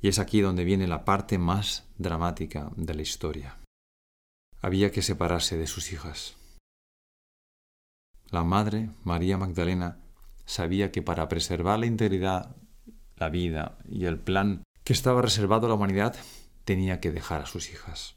Y 0.00 0.08
es 0.08 0.18
aquí 0.18 0.40
donde 0.40 0.64
viene 0.64 0.86
la 0.86 1.04
parte 1.04 1.38
más 1.38 1.88
dramática 1.98 2.70
de 2.76 2.94
la 2.94 3.02
historia. 3.02 3.58
Había 4.60 4.90
que 4.90 5.02
separarse 5.02 5.56
de 5.56 5.66
sus 5.66 5.92
hijas. 5.92 6.36
La 8.30 8.42
madre, 8.42 8.90
María 9.04 9.38
Magdalena, 9.38 10.00
sabía 10.44 10.90
que 10.90 11.02
para 11.02 11.28
preservar 11.28 11.78
la 11.78 11.86
integridad, 11.86 12.56
la 13.16 13.28
vida 13.28 13.78
y 13.88 14.06
el 14.06 14.18
plan 14.18 14.64
que 14.82 14.92
estaba 14.92 15.22
reservado 15.22 15.66
a 15.66 15.68
la 15.68 15.74
humanidad, 15.74 16.16
tenía 16.64 17.00
que 17.00 17.12
dejar 17.12 17.42
a 17.42 17.46
sus 17.46 17.70
hijas. 17.70 18.15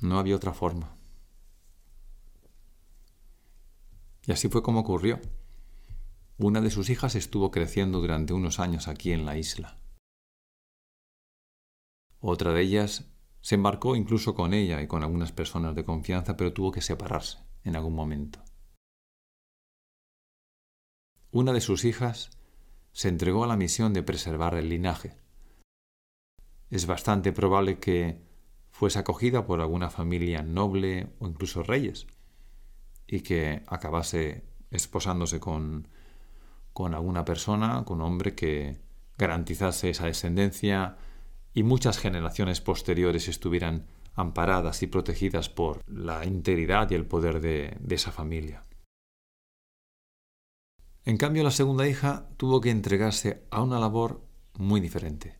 No 0.00 0.18
había 0.18 0.36
otra 0.36 0.52
forma. 0.52 0.96
Y 4.26 4.32
así 4.32 4.48
fue 4.48 4.62
como 4.62 4.80
ocurrió. 4.80 5.20
Una 6.36 6.60
de 6.60 6.70
sus 6.70 6.90
hijas 6.90 7.14
estuvo 7.14 7.50
creciendo 7.50 8.00
durante 8.00 8.32
unos 8.32 8.60
años 8.60 8.86
aquí 8.86 9.12
en 9.12 9.24
la 9.24 9.36
isla. 9.36 9.78
Otra 12.20 12.52
de 12.52 12.60
ellas 12.62 13.10
se 13.40 13.54
embarcó 13.54 13.96
incluso 13.96 14.34
con 14.34 14.52
ella 14.52 14.82
y 14.82 14.86
con 14.86 15.02
algunas 15.02 15.32
personas 15.32 15.74
de 15.74 15.84
confianza, 15.84 16.36
pero 16.36 16.52
tuvo 16.52 16.72
que 16.72 16.80
separarse 16.80 17.38
en 17.64 17.74
algún 17.74 17.94
momento. 17.94 18.42
Una 21.30 21.52
de 21.52 21.60
sus 21.60 21.84
hijas 21.84 22.30
se 22.92 23.08
entregó 23.08 23.44
a 23.44 23.46
la 23.46 23.56
misión 23.56 23.92
de 23.92 24.02
preservar 24.02 24.54
el 24.54 24.68
linaje. 24.68 25.16
Es 26.70 26.86
bastante 26.86 27.32
probable 27.32 27.78
que 27.78 28.27
fuese 28.78 29.00
acogida 29.00 29.44
por 29.44 29.60
alguna 29.60 29.90
familia 29.90 30.40
noble 30.44 31.08
o 31.18 31.26
incluso 31.26 31.64
reyes, 31.64 32.06
y 33.08 33.22
que 33.22 33.64
acabase 33.66 34.44
esposándose 34.70 35.40
con, 35.40 35.88
con 36.72 36.94
alguna 36.94 37.24
persona, 37.24 37.84
con 37.84 38.00
un 38.00 38.06
hombre 38.06 38.36
que 38.36 38.78
garantizase 39.16 39.90
esa 39.90 40.06
descendencia 40.06 40.96
y 41.54 41.64
muchas 41.64 41.98
generaciones 41.98 42.60
posteriores 42.60 43.26
estuvieran 43.26 43.88
amparadas 44.14 44.84
y 44.84 44.86
protegidas 44.86 45.48
por 45.48 45.82
la 45.88 46.24
integridad 46.24 46.88
y 46.92 46.94
el 46.94 47.04
poder 47.04 47.40
de 47.40 47.76
esa 47.88 48.12
familia. 48.12 48.64
En 51.04 51.16
cambio, 51.16 51.42
la 51.42 51.50
segunda 51.50 51.88
hija 51.88 52.28
tuvo 52.36 52.60
que 52.60 52.70
entregarse 52.70 53.42
a 53.50 53.60
una 53.60 53.80
labor 53.80 54.22
muy 54.56 54.80
diferente. 54.80 55.37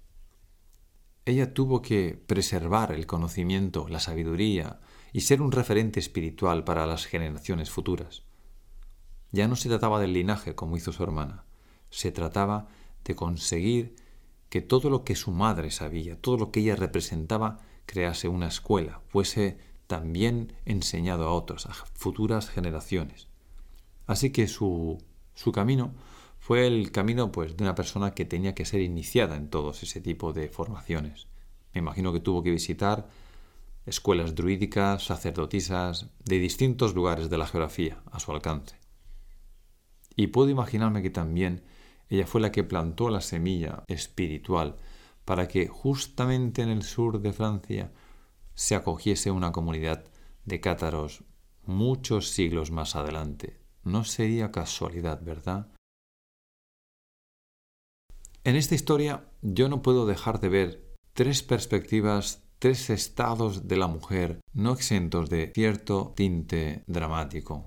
Ella 1.28 1.52
tuvo 1.52 1.82
que 1.82 2.18
preservar 2.26 2.90
el 2.90 3.04
conocimiento, 3.04 3.86
la 3.90 4.00
sabiduría 4.00 4.80
y 5.12 5.20
ser 5.20 5.42
un 5.42 5.52
referente 5.52 6.00
espiritual 6.00 6.64
para 6.64 6.86
las 6.86 7.04
generaciones 7.04 7.68
futuras. 7.68 8.22
Ya 9.30 9.46
no 9.46 9.54
se 9.54 9.68
trataba 9.68 10.00
del 10.00 10.14
linaje 10.14 10.54
como 10.54 10.78
hizo 10.78 10.90
su 10.90 11.02
hermana, 11.02 11.44
se 11.90 12.12
trataba 12.12 12.68
de 13.04 13.14
conseguir 13.14 13.94
que 14.48 14.62
todo 14.62 14.88
lo 14.88 15.04
que 15.04 15.16
su 15.16 15.30
madre 15.30 15.70
sabía, 15.70 16.18
todo 16.18 16.38
lo 16.38 16.50
que 16.50 16.60
ella 16.60 16.76
representaba, 16.76 17.58
crease 17.84 18.28
una 18.28 18.48
escuela, 18.48 19.02
fuese 19.08 19.58
también 19.86 20.54
enseñado 20.64 21.28
a 21.28 21.34
otros, 21.34 21.66
a 21.66 21.74
futuras 21.74 22.48
generaciones. 22.48 23.28
Así 24.06 24.30
que 24.30 24.48
su 24.48 24.96
su 25.38 25.52
camino 25.52 25.92
fue 26.48 26.66
el 26.66 26.92
camino 26.92 27.30
pues, 27.30 27.58
de 27.58 27.62
una 27.62 27.74
persona 27.74 28.14
que 28.14 28.24
tenía 28.24 28.54
que 28.54 28.64
ser 28.64 28.80
iniciada 28.80 29.36
en 29.36 29.50
todos 29.50 29.82
ese 29.82 30.00
tipo 30.00 30.32
de 30.32 30.48
formaciones. 30.48 31.28
Me 31.74 31.80
imagino 31.80 32.10
que 32.10 32.20
tuvo 32.20 32.42
que 32.42 32.50
visitar 32.50 33.06
escuelas 33.84 34.34
druídicas, 34.34 35.04
sacerdotisas, 35.04 36.08
de 36.24 36.38
distintos 36.38 36.94
lugares 36.94 37.28
de 37.28 37.36
la 37.36 37.46
geografía 37.46 38.02
a 38.10 38.18
su 38.18 38.32
alcance. 38.32 38.76
Y 40.16 40.28
puedo 40.28 40.48
imaginarme 40.48 41.02
que 41.02 41.10
también 41.10 41.64
ella 42.08 42.26
fue 42.26 42.40
la 42.40 42.50
que 42.50 42.64
plantó 42.64 43.10
la 43.10 43.20
semilla 43.20 43.84
espiritual 43.86 44.76
para 45.26 45.48
que 45.48 45.68
justamente 45.68 46.62
en 46.62 46.70
el 46.70 46.82
sur 46.82 47.20
de 47.20 47.34
Francia 47.34 47.92
se 48.54 48.74
acogiese 48.74 49.30
una 49.30 49.52
comunidad 49.52 50.06
de 50.46 50.60
cátaros 50.62 51.24
muchos 51.66 52.30
siglos 52.30 52.70
más 52.70 52.96
adelante, 52.96 53.60
no 53.84 54.04
sería 54.04 54.50
casualidad, 54.50 55.22
¿verdad? 55.22 55.68
En 58.44 58.56
esta 58.56 58.74
historia 58.74 59.30
yo 59.42 59.68
no 59.68 59.82
puedo 59.82 60.06
dejar 60.06 60.40
de 60.40 60.48
ver 60.48 60.94
tres 61.12 61.42
perspectivas, 61.42 62.44
tres 62.58 62.90
estados 62.90 63.68
de 63.68 63.76
la 63.76 63.86
mujer 63.86 64.40
no 64.52 64.72
exentos 64.72 65.28
de 65.30 65.52
cierto 65.54 66.12
tinte 66.16 66.84
dramático. 66.86 67.66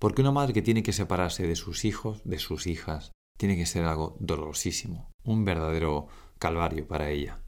Porque 0.00 0.22
una 0.22 0.32
madre 0.32 0.52
que 0.52 0.62
tiene 0.62 0.82
que 0.82 0.92
separarse 0.92 1.46
de 1.46 1.56
sus 1.56 1.84
hijos, 1.84 2.22
de 2.24 2.38
sus 2.38 2.66
hijas, 2.66 3.12
tiene 3.38 3.56
que 3.56 3.66
ser 3.66 3.84
algo 3.84 4.16
dolorosísimo, 4.20 5.10
un 5.24 5.44
verdadero 5.44 6.08
calvario 6.38 6.86
para 6.86 7.10
ella. 7.10 7.42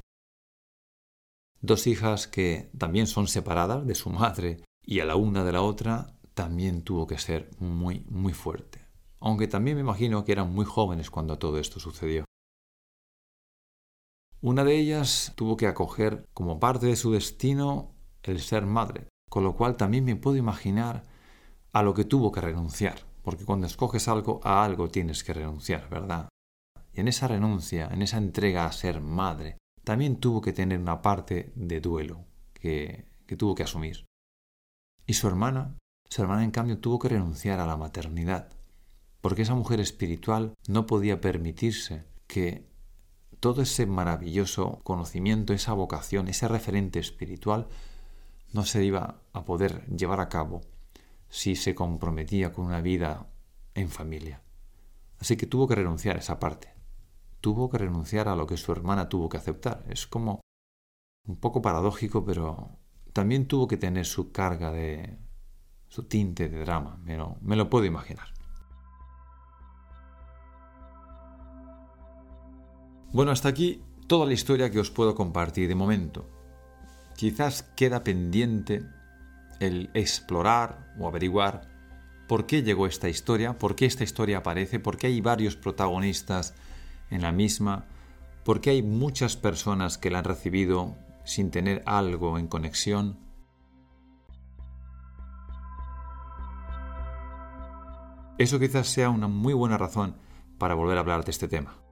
Dos 1.61 1.87
hijas 1.87 2.27
que 2.27 2.70
también 2.77 3.07
son 3.07 3.29
separadas 3.29 3.87
de 3.87 3.94
su 3.94 4.11
madre 4.11 4.62
y 4.85 5.01
a 5.01 5.05
la 5.05 5.16
una 5.16 5.44
de 5.44 5.53
la 5.53 5.62
otra 5.62 6.18
también 6.35 6.83
tuvo 6.83 7.07
que 7.07 7.18
ser 7.18 7.51
muy, 7.59 8.05
muy 8.09 8.33
fuerte. 8.33 8.86
Aunque 9.20 9.48
también 9.48 9.76
me 9.76 9.83
imagino 9.83 10.24
que 10.24 10.33
eran 10.33 10.52
muy 10.52 10.64
jóvenes 10.64 11.11
cuando 11.11 11.38
todo 11.38 11.59
esto 11.59 11.81
sucedió. 11.81 12.24
Una 14.40 14.64
de 14.64 14.79
ellas 14.79 15.33
tuvo 15.35 15.57
que 15.57 15.66
acoger 15.66 16.24
como 16.35 16.61
parte 16.61 16.87
de 16.87 16.96
su 16.96 17.12
destino 17.12 17.94
el 18.22 18.40
ser 18.40 18.66
madre, 18.66 19.09
con 19.31 19.44
lo 19.44 19.57
cual 19.57 19.76
también 19.76 20.05
me 20.05 20.16
puedo 20.16 20.37
imaginar 20.37 21.05
a 21.72 21.83
lo 21.83 21.94
que 21.94 22.05
tuvo 22.05 22.33
que 22.33 22.40
renunciar, 22.40 22.98
porque 23.22 23.44
cuando 23.44 23.66
escoges 23.66 24.09
algo, 24.09 24.40
a 24.44 24.64
algo 24.64 24.88
tienes 24.88 25.24
que 25.24 25.33
renunciar, 25.33 25.88
¿verdad? 25.88 26.29
Y 26.92 27.00
en 27.00 27.09
esa 27.09 27.29
renuncia, 27.29 27.88
en 27.88 28.02
esa 28.02 28.18
entrega 28.18 28.66
a 28.66 28.72
ser 28.72 29.00
madre, 29.00 29.59
también 29.85 30.16
tuvo 30.16 30.40
que 30.40 30.52
tener 30.52 30.79
una 30.79 31.02
parte 31.02 31.52
de 31.55 31.81
duelo 31.81 32.24
que, 32.52 33.07
que 33.26 33.37
tuvo 33.37 33.55
que 33.55 33.62
asumir. 33.62 34.05
Y 35.07 35.14
su 35.14 35.29
hermana 35.29 35.76
su 36.09 36.22
hermana, 36.22 36.44
en 36.44 36.50
cambio, 36.50 36.79
tuvo 36.79 36.98
que 36.98 37.09
renunciar 37.09 37.61
a 37.61 37.66
la 37.66 37.76
maternidad, 37.76 38.48
porque 39.27 39.43
esa 39.43 39.57
mujer 39.57 39.81
espiritual 39.81 40.55
no 40.69 40.87
podía 40.87 41.21
permitirse 41.21 42.05
que 42.29 42.65
todo 43.41 43.62
ese 43.62 43.85
maravilloso 43.85 44.79
conocimiento, 44.85 45.53
esa 45.53 45.73
vocación, 45.73 46.29
ese 46.29 46.47
referente 46.47 47.01
espiritual, 47.01 47.67
no 48.53 48.65
se 48.65 48.85
iba 48.85 49.21
a 49.33 49.45
poder 49.45 49.85
llevar 49.87 50.21
a 50.21 50.29
cabo 50.29 50.61
si 51.29 51.57
se 51.57 51.75
comprometía 51.75 52.53
con 52.53 52.67
una 52.67 52.81
vida 52.81 53.27
en 53.75 53.89
familia. 53.89 54.43
Así 55.19 55.37
que 55.37 55.47
tuvo 55.49 55.67
que 55.67 55.75
renunciar 55.75 56.15
a 56.15 56.21
esa 56.21 56.39
parte. 56.39 56.73
Tuvo 57.41 57.69
que 57.69 57.79
renunciar 57.79 58.29
a 58.29 58.37
lo 58.37 58.47
que 58.47 58.57
su 58.57 58.71
hermana 58.71 59.09
tuvo 59.09 59.29
que 59.29 59.39
aceptar. 59.39 59.85
Es 59.89 60.07
como 60.07 60.41
un 61.27 61.35
poco 61.35 61.61
paradójico, 61.61 62.25
pero 62.25 62.79
también 63.12 63.49
tuvo 63.49 63.67
que 63.67 63.77
tener 63.77 64.07
su 64.07 64.31
carga 64.31 64.71
de, 64.71 65.19
su 65.89 66.05
tinte 66.05 66.49
de 66.49 66.61
drama, 66.61 67.01
me 67.03 67.17
lo, 67.17 67.39
me 67.41 67.57
lo 67.57 67.69
puedo 67.69 67.87
imaginar. 67.87 68.36
Bueno, 73.12 73.31
hasta 73.31 73.49
aquí 73.49 73.83
toda 74.07 74.27
la 74.27 74.33
historia 74.33 74.71
que 74.71 74.81
os 74.81 74.90
puedo 74.90 75.14
compartir 75.14 75.69
de 75.69 75.75
momento. 75.75 76.29
Quizás 77.16 77.62
queda 77.62 78.05
pendiente 78.05 78.83
el 79.61 79.90
explorar 79.95 80.95
o 80.99 81.09
averiguar 81.09 81.69
por 82.29 82.47
qué 82.47 82.62
llegó 82.62 82.87
esta 82.87 83.09
historia, 83.09 83.59
por 83.59 83.75
qué 83.75 83.87
esta 83.87 84.05
historia 84.05 84.38
aparece, 84.38 84.81
por 84.81 84.97
qué 84.97 85.07
hay 85.07 85.21
varios 85.21 85.57
protagonistas 85.57 86.55
en 87.11 87.23
la 87.23 87.33
misma, 87.33 87.87
por 88.45 88.61
qué 88.61 88.71
hay 88.71 88.83
muchas 88.83 89.37
personas 89.37 89.97
que 89.97 90.11
la 90.11 90.19
han 90.19 90.25
recibido 90.25 90.97
sin 91.25 91.51
tener 91.51 91.83
algo 91.87 92.38
en 92.38 92.49
conexión, 92.49 93.27
Eso 98.38 98.59
quizás 98.59 98.88
sea 98.88 99.09
una 99.09 99.29
muy 99.29 99.55
buena 99.55 99.79
razón 99.79 100.16
para 100.59 100.75
volver 100.75 100.99
a 100.99 101.01
hablar 101.01 101.25
de 101.25 101.31
este 101.31 101.49
tema. 101.49 101.86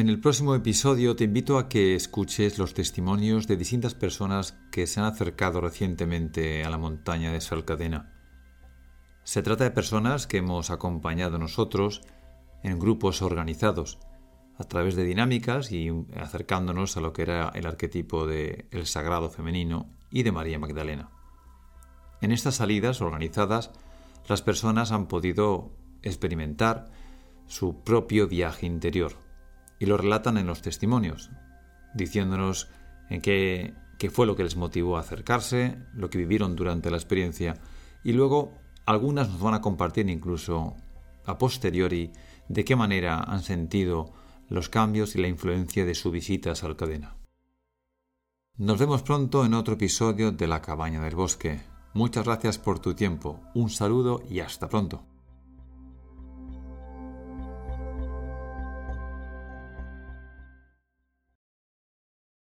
En 0.00 0.08
el 0.08 0.18
próximo 0.18 0.54
episodio 0.54 1.14
te 1.14 1.24
invito 1.24 1.58
a 1.58 1.68
que 1.68 1.94
escuches 1.94 2.56
los 2.56 2.72
testimonios 2.72 3.46
de 3.46 3.58
distintas 3.58 3.94
personas 3.94 4.56
que 4.72 4.86
se 4.86 4.98
han 4.98 5.04
acercado 5.04 5.60
recientemente 5.60 6.64
a 6.64 6.70
la 6.70 6.78
montaña 6.78 7.34
de 7.34 7.42
Salcadena. 7.42 8.10
Se 9.24 9.42
trata 9.42 9.64
de 9.64 9.72
personas 9.72 10.26
que 10.26 10.38
hemos 10.38 10.70
acompañado 10.70 11.38
nosotros 11.38 12.00
en 12.62 12.78
grupos 12.78 13.20
organizados, 13.20 13.98
a 14.56 14.64
través 14.64 14.96
de 14.96 15.04
dinámicas 15.04 15.70
y 15.70 15.90
acercándonos 16.16 16.96
a 16.96 17.02
lo 17.02 17.12
que 17.12 17.20
era 17.20 17.50
el 17.54 17.66
arquetipo 17.66 18.26
de 18.26 18.68
el 18.70 18.86
sagrado 18.86 19.28
femenino 19.28 19.92
y 20.10 20.22
de 20.22 20.32
María 20.32 20.58
Magdalena. 20.58 21.10
En 22.22 22.32
estas 22.32 22.54
salidas 22.54 23.02
organizadas, 23.02 23.70
las 24.26 24.40
personas 24.40 24.92
han 24.92 25.08
podido 25.08 25.72
experimentar 26.00 26.90
su 27.46 27.82
propio 27.84 28.28
viaje 28.28 28.64
interior 28.64 29.28
y 29.80 29.86
lo 29.86 29.96
relatan 29.96 30.36
en 30.36 30.46
los 30.46 30.62
testimonios, 30.62 31.30
diciéndonos 31.94 32.68
en 33.08 33.20
qué, 33.20 33.74
fue 34.12 34.26
lo 34.26 34.36
que 34.36 34.44
les 34.44 34.54
motivó 34.54 34.96
a 34.96 35.00
acercarse, 35.00 35.78
lo 35.94 36.08
que 36.10 36.18
vivieron 36.18 36.54
durante 36.54 36.90
la 36.90 36.98
experiencia 36.98 37.56
y 38.04 38.12
luego 38.12 38.52
algunas 38.86 39.28
nos 39.28 39.40
van 39.40 39.54
a 39.54 39.60
compartir 39.60 40.08
incluso 40.08 40.76
a 41.26 41.38
posteriori 41.38 42.12
de 42.48 42.64
qué 42.64 42.76
manera 42.76 43.18
han 43.18 43.42
sentido 43.42 44.12
los 44.48 44.68
cambios 44.68 45.16
y 45.16 45.20
la 45.20 45.28
influencia 45.28 45.84
de 45.84 45.94
su 45.94 46.10
visita 46.10 46.52
a 46.52 46.54
Salcadena. 46.54 47.16
Nos 48.56 48.78
vemos 48.78 49.02
pronto 49.02 49.44
en 49.44 49.54
otro 49.54 49.74
episodio 49.74 50.32
de 50.32 50.46
La 50.46 50.60
Cabaña 50.60 51.00
del 51.00 51.14
Bosque. 51.14 51.60
Muchas 51.94 52.24
gracias 52.24 52.58
por 52.58 52.78
tu 52.78 52.94
tiempo, 52.94 53.40
un 53.54 53.70
saludo 53.70 54.22
y 54.28 54.40
hasta 54.40 54.68
pronto. 54.68 55.09